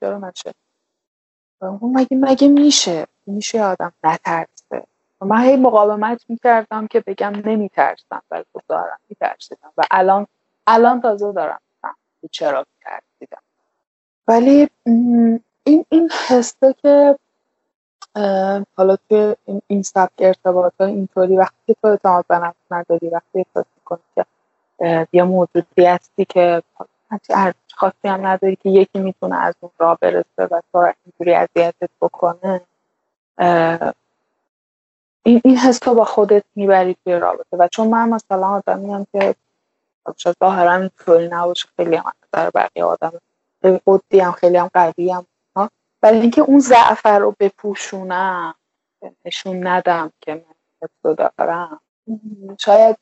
چرا 0.00 0.18
نشه؟ 0.18 0.54
مگه 1.82 2.16
مگه 2.16 2.48
میشه؟ 2.48 3.06
میشه 3.26 3.62
آدم 3.62 3.92
نترسه. 4.04 4.86
من 5.20 5.40
هی 5.40 5.56
مقاومت 5.56 6.24
می‌کردم 6.28 6.86
که 6.86 7.00
بگم 7.00 7.32
نمیترسم 7.44 8.22
ولی 8.30 8.44
خب 8.52 8.62
دارم. 8.68 8.98
میترسیدم. 9.08 9.72
و 9.78 9.82
الان 9.90 10.26
الان 10.66 11.00
تازه 11.00 11.32
دارم 11.32 11.60
چرا 12.30 12.66
میترسیدم. 12.76 13.42
ولی 14.28 14.70
این 15.64 15.84
این 15.88 16.10
حسه 16.28 16.74
که 16.82 17.18
حالا 18.76 18.96
توی 19.08 19.36
این 19.66 19.82
سبک 19.82 20.12
ارتباط 20.18 20.80
اینطوری 20.80 21.36
وقتی 21.36 21.74
تو 21.82 21.88
اعتماد 21.88 22.24
به 22.28 22.38
نفس 22.38 22.56
نداری 22.70 23.08
وقتی 23.08 23.38
احساس 23.38 23.66
می‌کنی 23.76 24.02
که 24.14 24.26
یه 25.12 25.22
موجودی 25.22 25.86
هستی 25.86 26.24
که 26.24 26.62
هرچی 27.30 27.58
خاصی 27.74 28.08
هم 28.08 28.26
نداری 28.26 28.56
که 28.56 28.68
یکی 28.70 28.98
می‌تونه 28.98 29.36
از 29.36 29.54
اون 29.60 29.72
راه 29.78 29.98
برسه 30.00 30.44
و 30.50 30.60
تو 30.72 30.78
اینطوری 30.78 31.34
اذیتت 31.34 31.90
بکنه 32.00 32.60
این 35.22 35.40
این 35.44 35.58
حس 35.58 35.82
با 35.82 36.04
خودت 36.04 36.44
می‌بری 36.56 36.96
توی 37.04 37.14
رابطه. 37.14 37.56
و 37.56 37.68
چون 37.68 37.88
من 37.88 38.08
مثلا 38.08 38.48
آدمی 38.48 38.92
هم 38.92 39.06
که 39.12 39.34
شاید 40.16 40.36
ظاهرا 40.40 40.72
اینطوری 40.72 41.28
نباشه 41.28 41.68
خیلی 41.76 41.96
هم 41.96 42.12
در 42.32 42.50
بقیه 42.50 42.84
آدم 42.84 43.12
خیلی 43.62 43.80
قدی 43.86 44.20
هم 44.20 44.32
خیلی 44.32 44.56
هم 44.56 44.70
قوی 44.74 45.10
هم 45.10 45.26
ولی 46.02 46.20
اینکه 46.20 46.40
اون 46.40 46.60
ضعف 46.60 47.06
رو 47.06 47.36
بپوشونم 47.40 48.54
نشون 49.24 49.66
ندم 49.66 50.12
که 50.20 50.34
من 50.34 50.88
تو 51.02 51.14
دارم. 51.14 51.80
شاید 52.58 52.96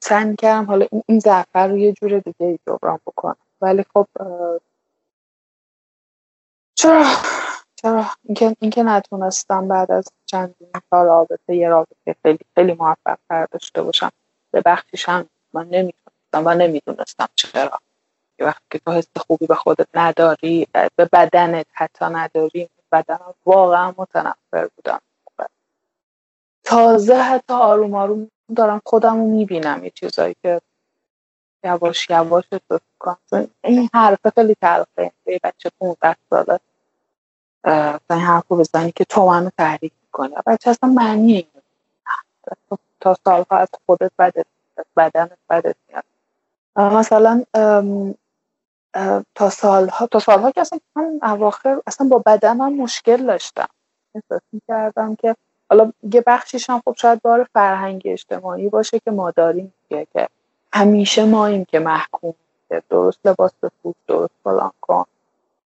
سعی 0.00 0.36
کردم 0.36 0.64
حالا 0.64 0.86
این 1.06 1.18
ضعف 1.18 1.56
رو 1.56 1.78
یه 1.78 1.92
جور 1.92 2.18
دیگه 2.18 2.58
جبران 2.66 3.00
بکنم. 3.06 3.36
ولی 3.60 3.84
خب 3.94 4.06
چرا؟ 6.74 7.04
چرا؟ 7.76 8.04
اینکه 8.24 8.56
اینکه 8.60 8.82
نتونستم 8.82 9.68
بعد 9.68 9.92
از 9.92 10.08
چند 10.26 10.54
سال 10.90 11.06
رابطه 11.06 11.56
یه 11.56 11.68
رابطه 11.68 12.16
خیلی 12.22 12.38
خیلی 12.54 12.72
موفق 12.72 13.18
تر 13.28 13.46
داشته 13.50 13.82
باشم. 13.82 14.10
به 14.50 14.60
بخشیش 14.60 15.08
هم 15.08 15.28
من 15.52 15.68
نمی‌تونستم 15.68 16.42
و 16.46 16.54
نمی‌دونستم 16.54 17.28
چرا. 17.34 17.78
وقتی 18.38 18.64
که 18.70 18.78
تو 18.78 18.92
حس 18.92 19.08
خوبی 19.16 19.46
به 19.46 19.54
خودت 19.54 19.86
نداری 19.94 20.68
به 20.72 21.04
بدنت 21.12 21.66
حتی 21.72 22.04
نداری 22.04 22.68
بدن 22.92 23.18
واقعا 23.46 23.94
متنفر 23.96 24.68
بودم. 24.76 25.00
تازه 26.66 27.16
حتی 27.16 27.54
آروم 27.54 27.94
آروم 27.96 28.30
دارم 28.56 28.82
خودم 28.86 29.16
رو 29.20 29.26
می‌بینم 29.26 29.84
یه 29.84 29.90
چیزایی 29.90 30.36
که 30.42 30.62
یواش 31.64 32.10
یواش 32.10 32.44
کنم 33.00 33.18
این 33.64 33.90
حرف 33.94 34.20
خیلی 34.36 34.56
تلخه 34.62 35.12
به 35.24 35.40
بچه 35.44 35.70
15 35.80 36.16
ساله 36.30 36.60
این 38.10 38.20
حرف 38.20 38.44
رو 38.48 38.58
بزنی 38.58 38.92
که 38.92 39.04
تو 39.04 39.26
منو 39.26 39.50
تحریک 39.58 39.92
می‌کنی. 40.02 40.34
بچه 40.46 40.70
اصلا 40.70 40.90
معنی 40.90 41.48
تو 42.70 42.78
تا 43.00 43.16
سالها 43.24 43.58
از 43.58 43.68
خودت 43.86 44.12
بدت 44.18 44.46
بدنت 44.96 45.38
بدت 45.50 45.76
میاد. 45.88 46.04
مثلا 46.94 47.44
تا 49.36 49.50
سالها 49.50 50.06
تا 50.06 50.18
سالها 50.20 50.50
که 50.52 50.62
اصلا 50.62 50.80
من 50.96 51.20
اواخر 51.22 51.82
اصلا 51.88 52.08
با 52.08 52.22
بدنم 52.26 52.74
مشکل 52.76 53.26
داشتم. 53.26 53.68
احساس 54.14 54.42
کردم 54.68 55.16
که 55.16 55.36
حالا 55.70 55.92
یه 56.12 56.22
بخشیش 56.26 56.70
هم 56.70 56.82
خب 56.84 56.94
شاید 56.98 57.22
بار 57.22 57.48
فرهنگ 57.52 58.02
اجتماعی 58.04 58.68
باشه 58.68 58.98
که 58.98 59.10
ما 59.10 59.30
داریم 59.30 59.74
که 59.88 60.28
همیشه 60.72 61.24
ماییم 61.24 61.64
که 61.64 61.78
محکوم 61.78 62.34
که 62.68 62.82
درست 62.90 63.18
لباس 63.24 63.52
بپوش 63.62 63.94
درست 64.08 64.32
فلان 64.44 64.72
کن 64.80 65.04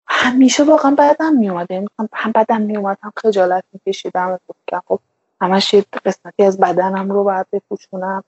همیشه 0.07 0.65
واقعا 0.65 0.95
بدم 0.99 1.37
میومد 1.37 1.71
یعنی 1.71 1.89
هم 2.13 2.33
بدم 2.33 2.61
میومد 2.61 2.99
هم 3.03 3.13
خجالت 3.17 3.65
میکشیدم. 3.73 4.41
که 4.67 4.83
خب 4.89 5.01
همش 5.41 5.75
یه 5.75 5.85
قسمتی 6.05 6.43
از 6.43 6.59
بدنم 6.59 7.13
رو 7.13 7.25
باید 7.25 7.47
بپوشونم. 7.53 8.25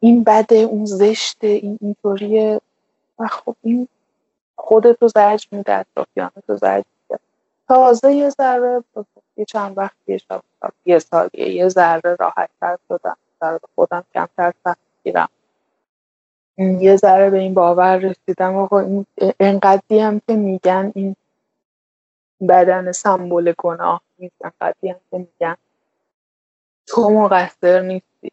این 0.00 0.24
بده 0.24 0.56
اون 0.56 0.84
زشته 0.84 1.46
این 1.46 1.78
اینطوریه. 1.80 2.60
و 3.18 3.26
خب 3.26 3.56
این 3.62 3.88
خودتو 4.56 5.08
زرج 5.08 5.48
میده 5.52 5.72
اطرافیانه 5.72 6.32
تو 6.46 6.56
زرج 6.56 6.84
تازه 7.68 8.12
یه 8.12 8.30
ذره 8.30 8.84
یه 9.36 9.44
چند 9.44 9.78
وقت 9.78 9.96
یه 10.06 10.20
یه 10.86 10.98
سال 10.98 11.28
یه 11.34 11.68
ذره 11.68 12.16
راحت 12.20 12.50
تر 12.60 12.78
شدم 12.88 13.16
ذره 13.40 13.60
خودم 13.74 14.04
کمتر 14.14 14.52
سخت 14.64 14.78
گیرم 15.04 15.28
یه 16.58 16.96
ذره 16.96 17.30
به 17.30 17.38
این 17.38 17.54
باور 17.54 17.96
رسیدم 17.96 18.56
آقا 18.56 18.80
این 18.80 19.06
انقدری 19.40 20.00
هم 20.00 20.20
که 20.26 20.34
میگن 20.36 20.92
این 20.94 21.16
بدن 22.48 22.92
سمبل 22.92 23.52
گناه 23.58 24.00
نیست. 24.18 24.34
انقدری 24.44 24.90
هم 24.90 25.00
که 25.10 25.18
میگن 25.18 25.56
تو 26.86 27.10
مقصر 27.10 27.80
نیستی. 27.80 28.32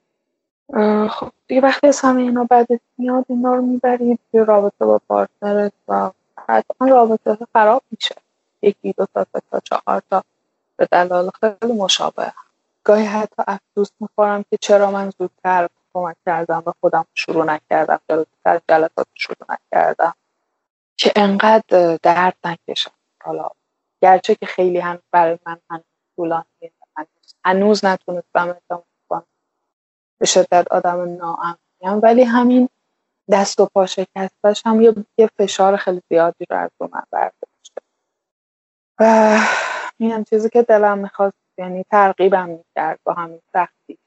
خب 1.09 1.31
دیگه 1.47 1.61
وقتی 1.61 1.87
از 1.87 2.01
همه 2.01 2.21
اینا 2.21 2.47
بدت 2.51 2.81
میاد 2.97 3.25
اینا 3.29 3.55
رو 3.55 3.61
می‌بری 3.61 4.19
توی 4.31 4.45
رابطه 4.45 4.85
با 4.85 5.01
پارتنرت 5.07 5.73
و 5.87 6.11
حتما 6.47 6.87
رابطه 6.87 7.37
خراب 7.53 7.83
میشه. 7.91 8.15
یکی 8.61 8.93
دو 8.97 9.05
تا 9.13 9.25
تا 9.51 9.59
چهار 9.59 10.03
تا. 10.11 10.23
به 10.77 10.87
دلال 10.91 11.31
خیلی 11.41 11.73
مشابه. 11.73 12.33
گاهی 12.83 13.05
حتی 13.05 13.43
افسوس 13.47 13.89
می‌خورم 13.99 14.43
که 14.43 14.57
چرا 14.61 14.91
من 14.91 15.09
زودتر 15.19 15.69
کمک 15.93 16.15
کردم 16.25 16.63
و 16.65 16.73
خودم 16.81 17.05
شروع 17.13 17.45
نکردم 17.45 17.99
زودتر 18.09 18.61
جلسات 18.69 19.07
شروع 19.15 19.47
نکردم. 19.49 20.13
که 20.97 21.13
انقدر 21.15 21.99
درد 22.03 22.37
نکشم. 22.45 22.91
حالا 23.23 23.49
گرچه 24.01 24.35
که 24.35 24.45
خیلی 24.45 24.79
هم 24.79 24.99
برای 25.11 25.39
من 25.45 25.59
هنوز 25.69 25.83
طولانی 26.15 26.45
هنوز 27.45 27.85
نتونستم 27.85 28.55
ادامه 28.69 28.83
کنم. 29.09 29.25
به 30.19 30.25
شدت 30.25 30.67
آدم 30.71 31.15
ناامنیم. 31.17 32.01
ولی 32.03 32.23
همین 32.23 32.69
دست 33.31 33.59
و 33.59 33.65
پا 33.65 33.85
شکستش 33.85 34.61
هم 34.65 34.81
یه 35.17 35.27
فشار 35.37 35.77
خیلی 35.77 36.01
زیادی 36.09 36.45
رو 36.49 36.57
از 36.57 36.71
من 36.81 37.03
برداشته 37.11 37.54
و 38.99 39.37
این 39.97 40.23
چیزی 40.23 40.49
که 40.49 40.63
دلم 40.63 40.97
می‌خواست 40.97 41.37
یعنی 41.57 41.85
ترغیبم 41.91 42.49
می‌کرد 42.49 42.99
با 43.03 43.13
همین 43.13 43.41
سختی 43.53 43.97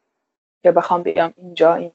که 0.62 0.72
بخوام 0.72 1.02
بیام 1.02 1.34
اینجا 1.36 1.74
این 1.74 1.92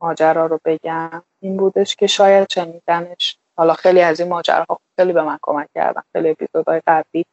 ماجرا 0.00 0.46
رو 0.46 0.60
بگم. 0.64 1.22
این 1.40 1.56
بودش 1.56 1.96
که 1.96 2.06
شاید 2.06 2.50
شنیدنش 2.52 3.38
حالا 3.56 3.74
خیلی 3.74 4.02
از 4.02 4.20
این 4.20 4.28
ماجراها 4.28 4.80
خیلی 4.96 5.12
به 5.12 5.22
من 5.22 5.38
کمک 5.42 5.68
کردن. 5.74 6.02
خیلی 6.12 6.30
اپیزودهای 6.30 6.82
قبلی 6.86 7.26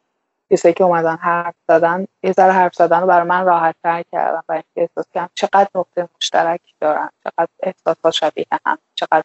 کسی 0.51 0.73
که 0.73 0.83
اومدن 0.83 1.15
حرف 1.15 1.55
زدن 1.67 2.07
یه 2.23 2.31
ذره 2.31 2.51
حرف 2.51 2.75
زدن 2.75 3.01
رو 3.01 3.07
برای 3.07 3.27
من 3.27 3.45
راحت 3.45 3.75
تر 3.83 4.03
کردن 4.11 4.41
و 4.49 4.51
اینکه 4.51 4.67
احساس 4.75 5.05
کردم 5.13 5.29
چقدر 5.35 5.69
نقطه 5.75 6.09
مشترک 6.17 6.61
دارن 6.81 7.09
چقدر 7.23 7.49
احساسات 7.63 8.13
شبیه 8.13 8.45
هم 8.65 8.77
چقدر 8.95 9.23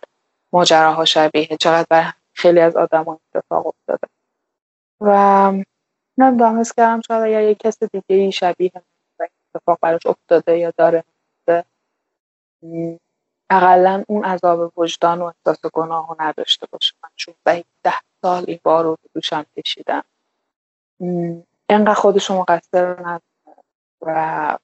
ماجراها 0.52 1.04
شبیه 1.04 1.46
چقدر 1.46 1.86
برای 1.90 2.12
خیلی 2.32 2.60
از 2.60 2.76
آدم 2.76 3.08
اتفاق 3.08 3.66
افتاده. 3.66 4.08
و 5.04 5.52
نمی‌دونم 6.18 6.60
حس 6.60 6.72
کردم 6.74 7.00
شاید 7.00 7.32
یا 7.32 7.40
یه 7.40 7.54
کس 7.54 7.82
دیگه 7.82 8.04
ای 8.08 8.32
شبیه 8.32 8.72
اتفاق 9.54 9.78
براش 9.82 10.06
افتاده 10.06 10.58
یا 10.58 10.72
داره 10.76 11.04
اقلا 13.50 14.04
اون 14.08 14.24
عذاب 14.24 14.78
وجدان 14.78 15.22
و 15.22 15.24
احساس 15.24 15.72
گناه 15.72 16.08
رو 16.08 16.16
نداشته 16.20 16.66
باشه. 16.66 16.94
من 17.04 17.10
چون 17.16 17.34
ده 17.82 17.94
سال 18.22 18.44
این 18.48 18.60
بار 18.62 18.84
رو 18.84 18.98
دوشم 19.14 19.46
کشیدم. 19.56 20.04
اینقدر 21.70 21.94
خودش 21.94 22.30
رو 22.30 22.40
مقصر 22.40 23.00
نداره 23.00 23.22
و 24.02 24.58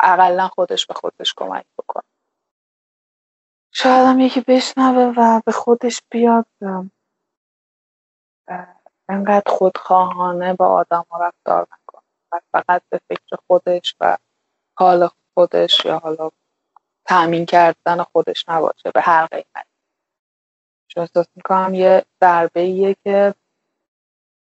اقلا 0.00 0.48
خودش 0.48 0.86
به 0.86 0.94
خودش 0.94 1.34
کمک 1.34 1.66
بکنه. 1.78 2.02
شاید 3.72 4.06
هم 4.06 4.20
یکی 4.20 4.40
بشنوه 4.40 5.14
و 5.16 5.40
به 5.46 5.52
خودش 5.52 6.02
بیاد. 6.10 6.46
انقدر 9.10 9.52
خودخواهانه 9.52 10.54
با 10.54 10.66
آدم 10.66 11.06
ها 11.10 11.18
رفتار 11.26 11.66
نکنه. 11.72 12.02
فقط 12.52 12.82
به 12.88 13.00
فکر 13.08 13.36
خودش 13.46 13.96
و 14.00 14.16
حال 14.78 15.08
خودش 15.34 15.84
یا 15.84 15.98
حالا 15.98 16.30
تأمین 17.04 17.46
کردن 17.46 18.02
خودش 18.02 18.48
نباشه 18.48 18.90
به 18.94 19.00
هر 19.00 19.26
قیمت 19.26 19.66
چون 20.88 21.02
احساس 21.02 21.26
می‌کنم 21.36 21.74
یه 21.74 22.04
ضربه 22.20 22.60
ایه 22.60 22.96
که 23.04 23.34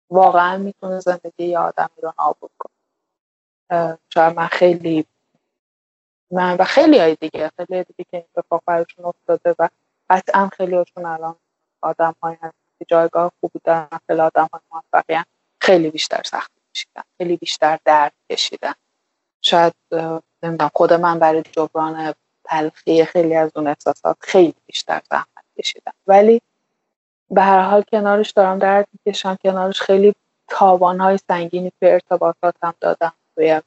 واقعا 0.09 0.57
می‌تونه 0.57 0.99
زندگی 0.99 1.45
یه 1.45 1.59
آدمی 1.59 2.01
رو 2.01 2.13
نابود 2.19 2.51
کنه. 2.59 3.97
شاید 4.13 4.35
من 4.35 4.47
خیلی 4.47 5.05
من 6.31 6.57
و 6.57 6.63
خیلی 6.63 6.99
های 6.99 7.15
دیگه 7.15 7.51
خیلی 7.57 7.83
دیگه 7.83 8.03
که 8.11 8.17
این 8.17 8.25
اتفاق 8.37 8.63
براشون 8.65 9.05
افتاده 9.05 9.55
و 9.59 9.69
قطعا 10.09 10.47
خیلی 10.47 10.75
هاشون 10.75 11.05
الان 11.05 11.35
آدم 11.81 12.15
های 12.23 12.37
که 12.41 12.53
جایگاه 12.87 13.31
خوبی 13.39 13.59
دارن 13.63 13.99
خیلی 14.07 14.21
آدم 14.21 14.49
های 14.93 15.23
خیلی 15.61 15.89
بیشتر 15.89 16.21
سخت 16.25 16.51
کشیدن 16.73 17.01
خیلی 17.17 17.37
بیشتر 17.37 17.79
درد 17.85 18.13
کشیدن. 18.31 18.73
شاید 19.41 19.73
نمی‌دونم 20.43 20.71
خود 20.73 20.93
من 20.93 21.19
برای 21.19 21.43
جبران 21.51 22.13
تلخی 22.43 23.05
خیلی 23.05 23.35
از 23.35 23.51
اون 23.55 23.67
احساسات 23.67 24.17
خیلی 24.19 24.53
بیشتر 24.65 25.01
زحمت 25.11 25.45
کشیدم. 25.57 25.93
ولی 26.07 26.41
به 27.29 27.41
هر 27.41 27.61
حال 27.61 27.81
کنارش 27.81 28.31
دارم 28.31 28.59
درد 28.59 28.87
می‌کشم 28.93 29.35
کنارش 29.35 29.81
خیلی 29.81 30.15
تاوانهای 30.47 31.17
سنگینی 31.27 31.71
به 31.79 31.93
ارتباطاتم 31.93 32.73
دادم 32.79 33.13
توی 33.35 33.61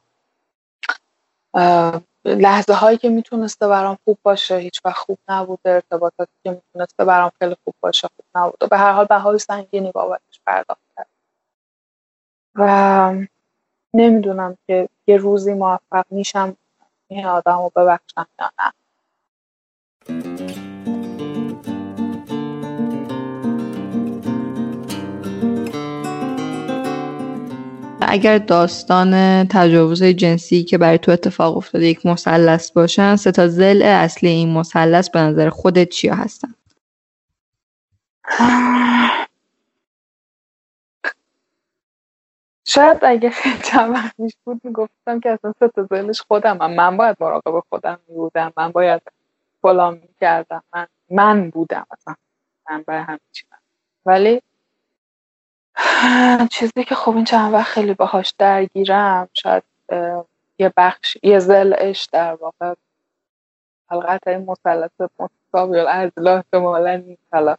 لحظه 2.25 2.73
هایی 2.73 2.97
که 2.97 3.09
می‌تونسته 3.09 3.67
برام 3.67 3.97
خوب 4.05 4.17
باشه 4.23 4.57
هیچ 4.57 4.81
وقت 4.85 4.97
خوب 4.97 5.17
نبوده 5.29 5.69
ارتباطاتی 5.71 6.31
که 6.43 6.51
می‌تونسته 6.51 7.05
برام 7.05 7.31
خیلی 7.39 7.55
خوب 7.63 7.75
باشه 7.81 8.07
خوب 8.15 8.25
نبوده. 8.35 8.67
به 8.67 8.77
هر 8.77 8.91
حال 8.91 9.05
بهای 9.05 9.39
سنگینی 9.39 9.91
بابتش 9.91 10.41
پرداخت 10.45 10.81
کرد. 10.97 11.07
و 12.55 13.13
نمی‌دونم 13.95 14.57
که 14.67 14.89
یه 15.07 15.17
روزی 15.17 15.53
موفق 15.53 16.05
میشم 16.09 16.57
این 17.07 17.25
آدم 17.25 17.57
رو 17.57 17.71
ببخشم 17.75 18.27
یا 18.39 18.51
نه. 18.59 18.73
اگر 28.09 28.37
داستان 28.37 29.43
تجاوز 29.47 30.03
جنسی 30.03 30.63
که 30.63 30.77
برای 30.77 30.97
تو 30.97 31.11
اتفاق 31.11 31.57
افتاده 31.57 31.87
یک 31.87 32.05
مثلث 32.05 32.71
باشن 32.71 33.15
سه 33.15 33.31
تا 33.31 33.47
زل 33.47 33.81
اصلی 33.81 34.29
این 34.29 34.53
مثلث 34.53 35.09
به 35.09 35.19
نظر 35.19 35.49
خودت 35.49 35.89
چیا 35.89 36.15
هستن؟ 36.15 36.55
شاید 42.67 42.99
اگه 43.03 43.29
خیلی 43.29 43.59
چند 43.63 43.91
وقت 43.91 44.15
بود 44.45 44.61
می‌گفتم 44.63 45.19
که 45.19 45.29
اصلا 45.31 45.53
سه 45.59 45.67
تا 45.67 45.83
زلش 45.91 46.21
خودم 46.21 46.57
هم. 46.61 46.73
من 46.73 46.97
باید 46.97 47.17
مراقب 47.19 47.63
خودم 47.69 47.99
میبودم. 48.07 48.53
من 48.57 48.71
باید 48.71 49.01
فلان 49.61 49.93
می‌کردم. 49.93 50.63
من 50.73 50.87
من 51.11 51.49
بودم 51.49 51.87
اصلا. 51.91 52.15
من 52.69 52.83
برای 52.87 53.03
همین 53.03 53.19
ولی 54.05 54.41
چیزی 56.51 56.83
که 56.87 56.95
خب 56.95 57.15
این 57.15 57.25
چند 57.25 57.53
وقت 57.53 57.67
خیلی 57.67 57.93
باهاش 57.93 58.33
درگیرم 58.37 59.29
شاید 59.33 59.63
یه 60.59 60.73
بخش 60.77 61.17
یه 61.23 61.39
زلش 61.39 62.07
در 62.11 62.33
واقع. 62.35 62.73
حلقت 63.91 64.27
این 64.27 64.45
مسلط 64.45 64.91
متساوی 65.19 65.79
الازلا 65.79 66.35
احتمالا 66.37 66.95
نیست 66.95 67.21
حالا 67.33 67.55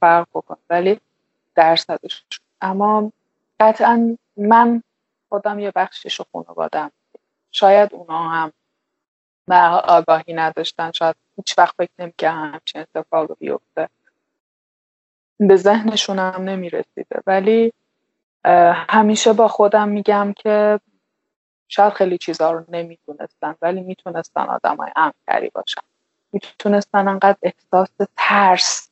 فرق 0.00 0.26
بکن 0.34 0.56
ولی 0.70 1.00
درصدش. 1.54 2.24
اما 2.60 3.12
قطعا 3.60 4.16
من 4.36 4.82
خودم 5.28 5.58
یه 5.58 5.72
بخشش 5.76 6.14
رو 6.20 6.26
خانوادم 6.32 6.90
شاید 7.52 7.94
اونا 7.94 8.28
هم 8.28 8.52
به 9.48 9.56
آگاهی 9.84 10.34
نداشتن 10.34 10.92
شاید 10.92 11.16
هیچ 11.36 11.58
وقت 11.58 11.74
فکر 11.78 11.90
نمی‌کردن 11.98 12.52
همچین 12.52 12.80
اتفاق 12.80 13.38
بیفته. 13.38 13.88
به 15.40 15.56
ذهنشون 15.56 16.18
هم 16.18 16.42
نمی‌رسیده. 16.42 17.22
ولی 17.26 17.72
همیشه 18.88 19.32
با 19.32 19.48
خودم 19.48 19.88
میگم 19.88 20.34
که 20.36 20.80
شاید 21.68 21.92
خیلی 21.92 22.18
چیزها 22.18 22.52
رو 22.52 22.64
نمی‌دونستن 22.68 23.54
ولی 23.62 23.80
می‌تونستن 23.80 24.40
آدم 24.40 24.76
های 24.76 24.90
امتری 24.96 25.50
باشن. 25.54 25.80
می‌تونستن 26.32 27.08
انقدر 27.08 27.36
احساس 27.42 27.88
ترس 28.16 28.88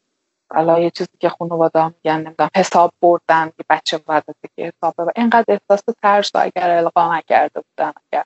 حالا 0.55 0.79
یه 0.79 0.91
چیزی 0.91 1.11
که 1.21 1.29
خانواده 1.29 1.87
میگن 1.87 2.17
نمی‌دونم 2.17 2.51
حساب 2.57 2.93
بردن 3.01 3.53
که 3.57 3.65
بچه 3.71 3.99
باید 3.99 4.25
که 4.57 4.63
حساب 4.67 4.95
و 4.99 5.11
اینقدر 5.17 5.45
احساس 5.49 5.83
ترس 6.03 6.37
رو 6.37 6.43
اگر 6.43 6.71
القا 6.71 7.17
نکرده 7.17 7.61
بودن 7.61 7.93
اگر 8.13 8.25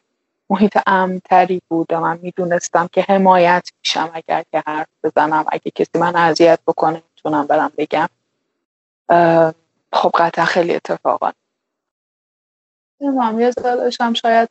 محیط 0.50 0.78
امتری 0.86 1.62
بود 1.68 1.92
و 1.92 2.00
من 2.00 2.18
می‌دونستم 2.22 2.88
که 2.92 3.02
حمایت 3.02 3.68
میشم 3.82 4.10
اگر 4.14 4.44
که 4.52 4.62
حرف 4.66 4.88
بزنم 5.04 5.44
اگه 5.52 5.70
کسی 5.74 5.98
من 5.98 6.16
اذیت 6.16 6.60
بکنه. 6.66 7.02
می‌تونم 7.26 7.46
برم 7.46 7.72
بگم. 7.76 8.08
خب 9.92 10.10
قطعا 10.14 10.44
خیلی 10.44 10.74
اتفاقا. 10.74 11.30
نمی‌دونم 13.00 13.40
یه 13.40 13.52
هم 14.00 14.14
شاید 14.14 14.48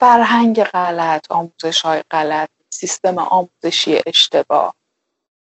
فرهنگ 0.00 0.64
غلط 0.64 1.32
آموزش 1.32 1.82
های 1.82 2.02
غلط 2.10 2.48
سیستم 2.70 3.18
آموزشی 3.18 4.00
اشتباه. 4.06 4.74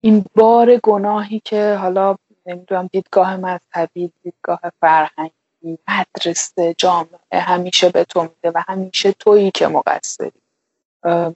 این 0.02 0.26
بار 0.36 0.78
گناهی 0.78 1.42
که 1.46 1.76
حالا 1.76 2.16
نمی‌دونم 2.46 2.90
دیدگاه 2.92 3.38
مذهبی 3.38 4.12
دیدگاه 4.24 4.60
فرهنگی 4.82 5.78
مدرسه 5.88 6.76
جامعه 6.78 7.40
همیشه 7.40 7.90
به 7.90 8.04
تو 8.04 8.22
میده 8.22 8.52
و 8.56 8.64
همیشه 8.68 9.12
تویی 9.12 9.52
که 9.52 9.68
مقصری. 9.68 10.43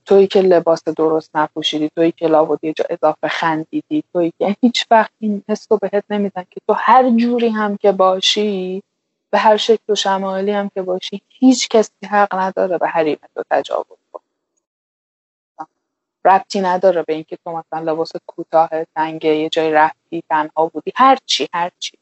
تویی 0.04 0.26
که 0.26 0.40
لباس 0.40 0.84
درست 0.84 1.36
نپوشیدی 1.36 1.90
تویی 1.96 2.12
که 2.12 2.26
لابد 2.26 2.64
یه 2.64 2.72
جا 2.72 2.84
اضافه 2.90 3.28
خندیدی 3.28 4.04
تویی 4.12 4.32
که 4.38 4.56
هیچ 4.60 4.86
وقت 4.90 5.10
این 5.20 5.42
حس 5.48 5.66
رو 5.70 5.78
بهت 5.78 6.04
نمیدن 6.10 6.44
که 6.50 6.60
تو 6.66 6.72
هر 6.72 7.10
جوری 7.10 7.48
هم 7.48 7.76
که 7.76 7.92
باشی 7.92 8.82
به 9.30 9.38
هر 9.38 9.56
شکل 9.56 9.92
و 9.92 9.94
شمالی 9.94 10.50
هم 10.50 10.68
که 10.68 10.82
باشی 10.82 11.22
هیچ 11.28 11.68
کسی 11.68 11.92
حق 12.10 12.34
نداره 12.34 12.78
به 12.78 12.88
حریم 12.88 13.18
تو 13.34 13.42
تجاوز 13.50 13.98
کنه. 14.12 14.22
ربطی 16.24 16.60
نداره 16.60 17.02
به 17.02 17.12
اینکه 17.12 17.38
تو 17.44 17.50
مثلا 17.50 17.92
لباس 17.92 18.12
کوتاه 18.26 18.70
تنگه 18.94 19.36
یه 19.36 19.48
جای 19.48 19.72
رفتی 19.72 20.22
تنها 20.28 20.66
بودی 20.66 20.92
هر 20.96 21.18
چی 21.26 21.48
هر 21.54 21.70
چی. 21.78 21.98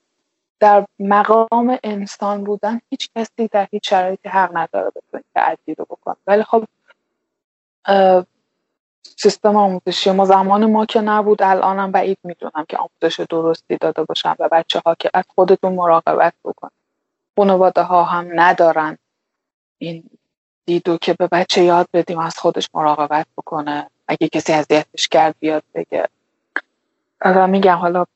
در 0.60 0.86
مقام 0.98 1.78
انسان 1.84 2.44
بودن 2.44 2.80
هیچ 2.90 3.10
کسی 3.16 3.48
در 3.48 3.68
هیچ 3.72 3.90
شرایطی 3.90 4.28
حق 4.28 4.56
نداره 4.56 4.90
به 4.94 5.02
تو 5.10 5.74
رو 5.78 5.84
بکنه. 5.84 6.16
ولی 6.26 6.42
خب 6.42 6.64
سیستم 9.16 9.56
آموزشی 9.56 10.10
ما 10.10 10.24
زمان 10.24 10.72
ما 10.72 10.86
که 10.86 11.00
نبود 11.00 11.42
الانم 11.42 11.92
بعید 11.92 12.18
می‌دونم 12.24 12.64
که 12.68 12.76
آموزش 12.76 13.20
درستی 13.20 13.76
داده 13.76 14.04
باشن 14.04 14.34
و 14.38 14.48
بچه 14.52 14.82
ها 14.86 14.94
که 14.94 15.10
از 15.14 15.24
خودتون 15.34 15.72
مراقبت 15.72 16.34
بکن. 16.44 16.70
خانواده 17.38 17.82
ها 17.82 18.04
هم 18.04 18.40
ندارن 18.40 18.98
این 19.78 20.04
دیدو 20.66 20.96
که 20.96 21.14
به 21.14 21.26
بچه 21.32 21.62
یاد 21.64 21.88
بدیم 21.92 22.18
از 22.18 22.38
خودش 22.38 22.68
مراقبت 22.74 23.26
بکنه. 23.38 23.90
اگه 24.08 24.28
کسی 24.28 24.52
اذیتش 24.52 25.08
کرد 25.08 25.34
بیاد 25.40 25.62
بگه. 25.74 26.08
و 27.24 27.46
میگم 27.46 27.76
حالا 27.76 28.06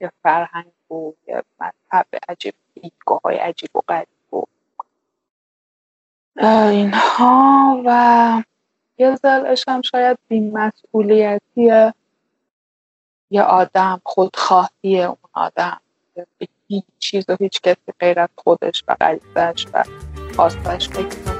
یه 0.00 0.12
فرهنگ 0.22 0.92
و 0.92 1.12
یه 1.28 1.42
مذهب 1.60 2.06
عجیب 2.28 2.54
دیدگاه 2.74 3.20
های 3.24 3.36
عجیب 3.36 3.76
و 3.76 3.80
غریب. 3.88 4.08
اینها 6.38 7.82
و 7.86 8.42
یه 8.98 9.16
زلش 9.16 9.64
هم 9.68 9.82
شاید 9.82 10.18
بیمسئولیتی 10.28 11.92
یه 13.30 13.42
آدم 13.42 14.00
خودخواهی 14.04 15.02
اون 15.02 15.16
آدم. 15.32 15.80
هیچ 16.68 16.84
چیز 16.98 17.24
و 17.28 17.36
هیچ 17.40 17.60
کسی 17.60 17.92
غیر 18.00 18.20
از 18.20 18.28
خودش 18.36 18.84
و 18.88 18.96
غریزش 19.00 19.66
و 19.72 19.84
خواستش 20.36 20.88
بکنه 20.88 21.36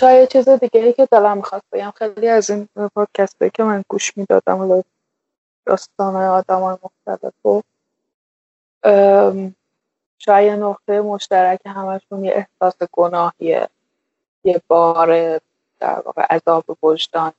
شاید 0.00 0.28
چیز 0.28 0.48
دیگه 0.48 0.80
ای 0.80 0.92
که 0.92 1.06
دلم 1.06 1.36
می‌خواست 1.36 1.64
بگم 1.72 1.92
خیلی 1.96 2.28
از 2.28 2.50
این 2.50 2.68
پادکست 2.94 3.36
که 3.54 3.62
من 3.62 3.84
گوش 3.88 4.16
می‌دادم 4.16 4.58
ولی 4.58 4.84
داستان 5.66 6.16
آدم 6.16 6.60
های 6.60 6.76
مختلف 6.82 7.46
و 7.46 7.62
شاید 10.18 10.60
نقطه 10.60 11.00
مشترک 11.00 11.60
همشون 11.66 12.24
یه 12.24 12.32
احساس 12.32 12.88
گناهیه 12.92 13.68
یه 14.44 14.62
بار 14.68 15.40
در 15.80 16.02
واقع 16.04 16.22
عذاب 16.30 16.64
وجدان. 16.82 17.32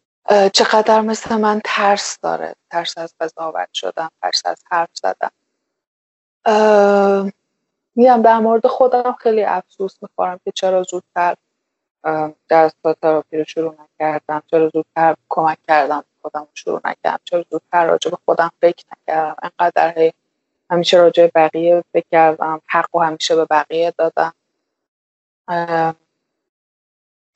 چقدر 0.54 1.02
مثل 1.02 1.36
من 1.36 1.62
ترس 1.64 2.20
داره 2.22 2.56
ترس 2.72 2.98
از 2.98 3.14
قضاوت 3.20 3.70
شدن 3.74 4.10
ترس 4.22 4.42
از 4.46 4.64
حرف 4.72 4.90
زدن. 4.94 5.32
میگم 7.96 8.22
در 8.22 8.40
مورد 8.40 8.68
خودم 8.68 9.16
خیلی 9.20 9.44
افسوس 9.44 9.96
می‌خورم 10.02 10.40
که 10.46 10.52
چرا 10.52 10.84
زودتر 10.84 11.36
درس 12.48 12.74
تراپی 13.02 13.38
رو 13.38 13.44
شروع 13.44 13.76
نکردم. 13.82 14.44
چرا 14.52 14.70
زودتر 14.70 15.16
کمک 15.30 15.58
کردم 15.68 16.04
خودم 16.22 16.40
رو 16.40 16.48
شروع 16.54 16.82
نکردم. 16.86 17.20
چرا 17.24 17.46
زودتر 17.52 17.86
راجع 17.86 18.12
به 18.12 18.18
خودم 18.26 18.52
فکر 18.62 18.86
نکردم. 18.92 19.36
انقدر 19.44 20.12
همیشه 20.72 20.98
راجع 20.98 21.24
به 21.24 21.32
بقیه 21.36 21.84
فکر 21.94 22.06
کردم. 22.12 22.62
حق 22.68 22.96
و 22.96 23.00
همیشه 23.00 23.36
به 23.36 23.46
بقیه 23.46 23.94
دادم. 23.98 24.34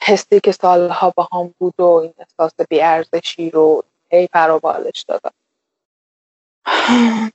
حسی 0.02 0.40
که 0.40 0.52
سالها 0.52 1.10
با 1.10 1.30
هم 1.34 1.56
بود 1.60 1.80
و 1.80 1.84
این 1.86 2.14
احساس 2.18 2.54
بیارزشی 2.70 3.50
رو 3.50 3.84
هی 4.12 4.28
پروبالش 4.28 5.02
دادم. 5.08 5.32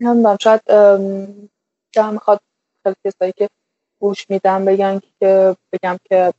نمی‌دونم 0.00 0.36
شاید 0.40 0.62
دلم 1.92 2.12
می‌خواد 2.12 2.40
خیلی 2.82 2.96
کسایی 3.04 3.32
که 3.36 3.48
گوش 4.00 4.30
میدم 4.30 4.64
بگن 4.64 5.00
که 5.20 5.56
بگم 5.72 5.96
که 6.04 6.32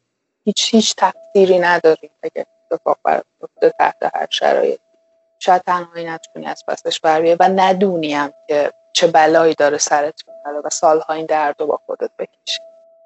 هیچ 0.45 0.75
هیچ 0.75 0.95
تفسیری 0.97 1.59
نداریم 1.59 2.09
اگه 2.23 2.45
اتفاق 2.71 2.97
برافته 3.03 3.69
تحت 3.79 3.95
هر 4.15 4.27
شرایط 4.29 4.79
شاید 5.39 5.61
تنهایی 5.61 6.05
نتونی 6.05 6.45
از 6.45 6.63
پسش 6.67 6.99
بر 6.99 7.35
و 7.39 7.43
ندونیم 7.43 8.29
که 8.47 8.71
چه 8.93 9.07
بلایی 9.07 9.53
داره 9.53 9.77
سرت 9.77 10.23
میاره 10.27 10.61
و 10.65 10.69
سالها 10.69 11.13
این 11.13 11.25
درد 11.25 11.55
رو 11.59 11.67
با 11.67 11.79
خودت 11.85 12.09
بکشی. 12.19 12.59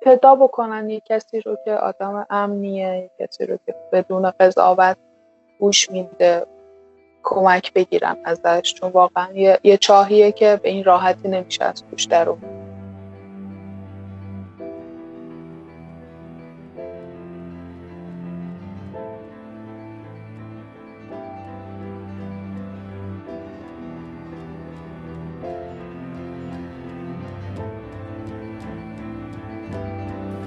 پیدا 0.04 0.36
بکنن 0.36 0.90
یک 0.90 1.04
کسی 1.06 1.42
رو 1.42 1.58
که 1.66 1.74
آدم 1.74 2.26
امنیه 2.30 2.98
یک 2.98 3.28
کسی 3.28 3.46
رو 3.46 3.58
که 3.66 3.76
بدون 3.92 4.32
قضاوت 4.40 4.98
گوش 5.60 5.92
میده 5.92 6.46
کمک 7.24 7.74
بگیرن 7.74 8.18
ازش. 8.24 8.74
چون 8.74 8.92
واقعا 8.92 9.34
یه, 9.34 9.60
یه 9.64 9.78
چاهیه 9.78 10.32
که 10.32 10.60
به 10.64 10.70
این 10.70 10.84
راحتی 10.84 11.28
نمیشه 11.28 11.64
از 11.64 11.84
توش 11.92 12.06
در 12.06 12.30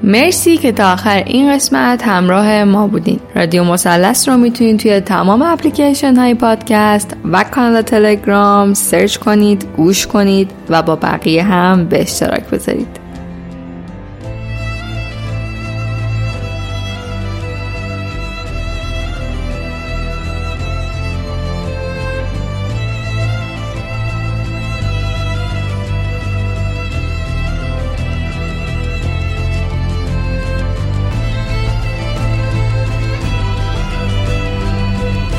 مرسی 0.09 0.57
که 0.57 0.73
تا 0.73 0.93
آخر 0.93 1.23
این 1.27 1.53
قسمت 1.53 2.03
همراه 2.03 2.65
ما 2.65 2.87
بودین. 2.87 3.21
رادیو 3.35 3.65
مثلث 3.65 4.29
رو 4.29 4.37
می‌تونید 4.37 4.79
توی 4.79 5.01
تمام 5.01 5.43
اپلیکیشن 5.43 6.17
های 6.17 6.35
پادکست 6.35 7.17
و 7.33 7.45
کانال 7.45 7.83
تلگرام 7.83 8.75
سرچ 8.75 9.17
کنید 9.17 9.67
گوش 9.77 10.07
کنید 10.07 10.51
و 10.69 10.83
با 10.83 10.97
بقیه 10.97 11.43
هم 11.43 11.85
به 11.85 12.03
اشتراک 12.03 12.51
بذارید. 12.51 12.98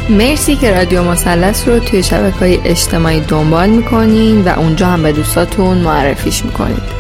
مرسی 0.09 0.55
که 0.55 0.71
رادیو 0.71 1.03
مثلث 1.03 1.67
رو 1.67 1.79
توی 1.79 2.03
شبکه 2.03 2.39
های 2.39 2.59
اجتماعی 2.65 3.19
دنبال 3.19 3.69
می‌کنین 3.69 4.41
و 4.41 4.59
اونجا 4.59 4.87
هم 4.87 5.03
به 5.03 5.11
دوستاتون 5.11 5.77
معرفیش 5.77 6.45
می‌کنید 6.45 6.99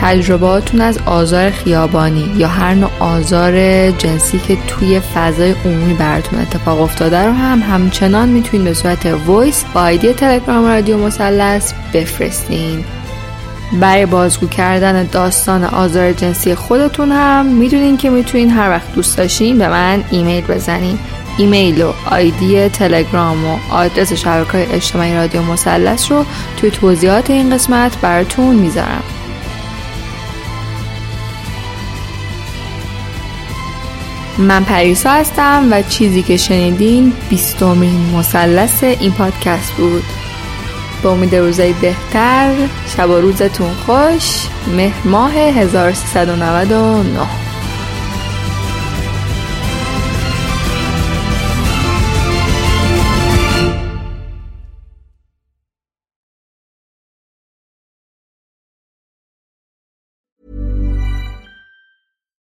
تجربهاتون 0.00 0.80
از 0.80 0.98
آزار 1.06 1.50
خیابانی 1.50 2.30
یا 2.36 2.48
هر 2.48 2.74
نوع 2.74 2.90
آزار 3.00 3.90
جنسی 3.90 4.38
که 4.38 4.56
توی 4.66 5.00
فضای 5.00 5.54
عمومی 5.64 5.94
براتون 5.94 6.40
اتفاق 6.40 6.80
افتاده 6.80 7.24
رو 7.24 7.32
هم 7.32 7.60
همچنان 7.60 8.28
می‌تونید 8.28 8.66
به 8.66 8.74
صورت 8.74 9.06
voice 9.06 9.64
با 9.74 9.80
آیدی 9.80 10.12
تلگرام 10.12 10.66
رادیو 10.66 10.98
مثلث 10.98 11.72
بفرستین. 11.94 12.84
برای 13.80 14.06
بازگو 14.06 14.46
کردن 14.46 15.08
داستان 15.12 15.64
آزار 15.64 16.12
جنسی 16.12 16.54
خودتون 16.54 17.12
هم 17.12 17.46
می‌دونین 17.46 17.96
که 17.96 18.10
می‌تونین 18.10 18.50
هر 18.50 18.70
وقت 18.70 18.94
دوست 18.94 19.16
داشتین 19.18 19.58
به 19.58 19.68
من 19.68 20.04
ایمیل 20.10 20.44
بزنین. 20.44 20.98
ایمیل 21.38 21.82
و 21.82 21.92
آیدی 22.10 22.68
تلگرام 22.68 23.44
و 23.44 23.58
آدرس 23.70 24.12
شبکه 24.12 24.52
های 24.52 24.72
اجتماعی 24.72 25.14
رادیو 25.14 25.42
مثلث 25.42 26.12
رو 26.12 26.24
توی 26.56 26.70
توضیحات 26.70 27.30
این 27.30 27.54
قسمت 27.54 28.00
براتون 28.00 28.56
می‌ذارم. 28.56 29.02
من 34.38 34.64
پریسا 34.64 35.10
هستم 35.10 35.68
و 35.70 35.82
چیزی 35.82 36.22
که 36.22 36.36
شنیدین 36.36 37.12
بیستمین 37.30 38.16
مثلث 38.16 38.84
این 38.84 39.12
پادکست 39.12 39.72
بود. 39.72 40.04
به 41.02 41.08
امید 41.08 41.34
روزای 41.34 41.72
بهتر 41.72 42.54
شب 42.96 43.10
و 43.10 43.20
روزتون 43.20 43.70
خوش 43.86 44.46
مهر 44.76 45.08
ماه 45.08 45.32
1399 45.32 47.43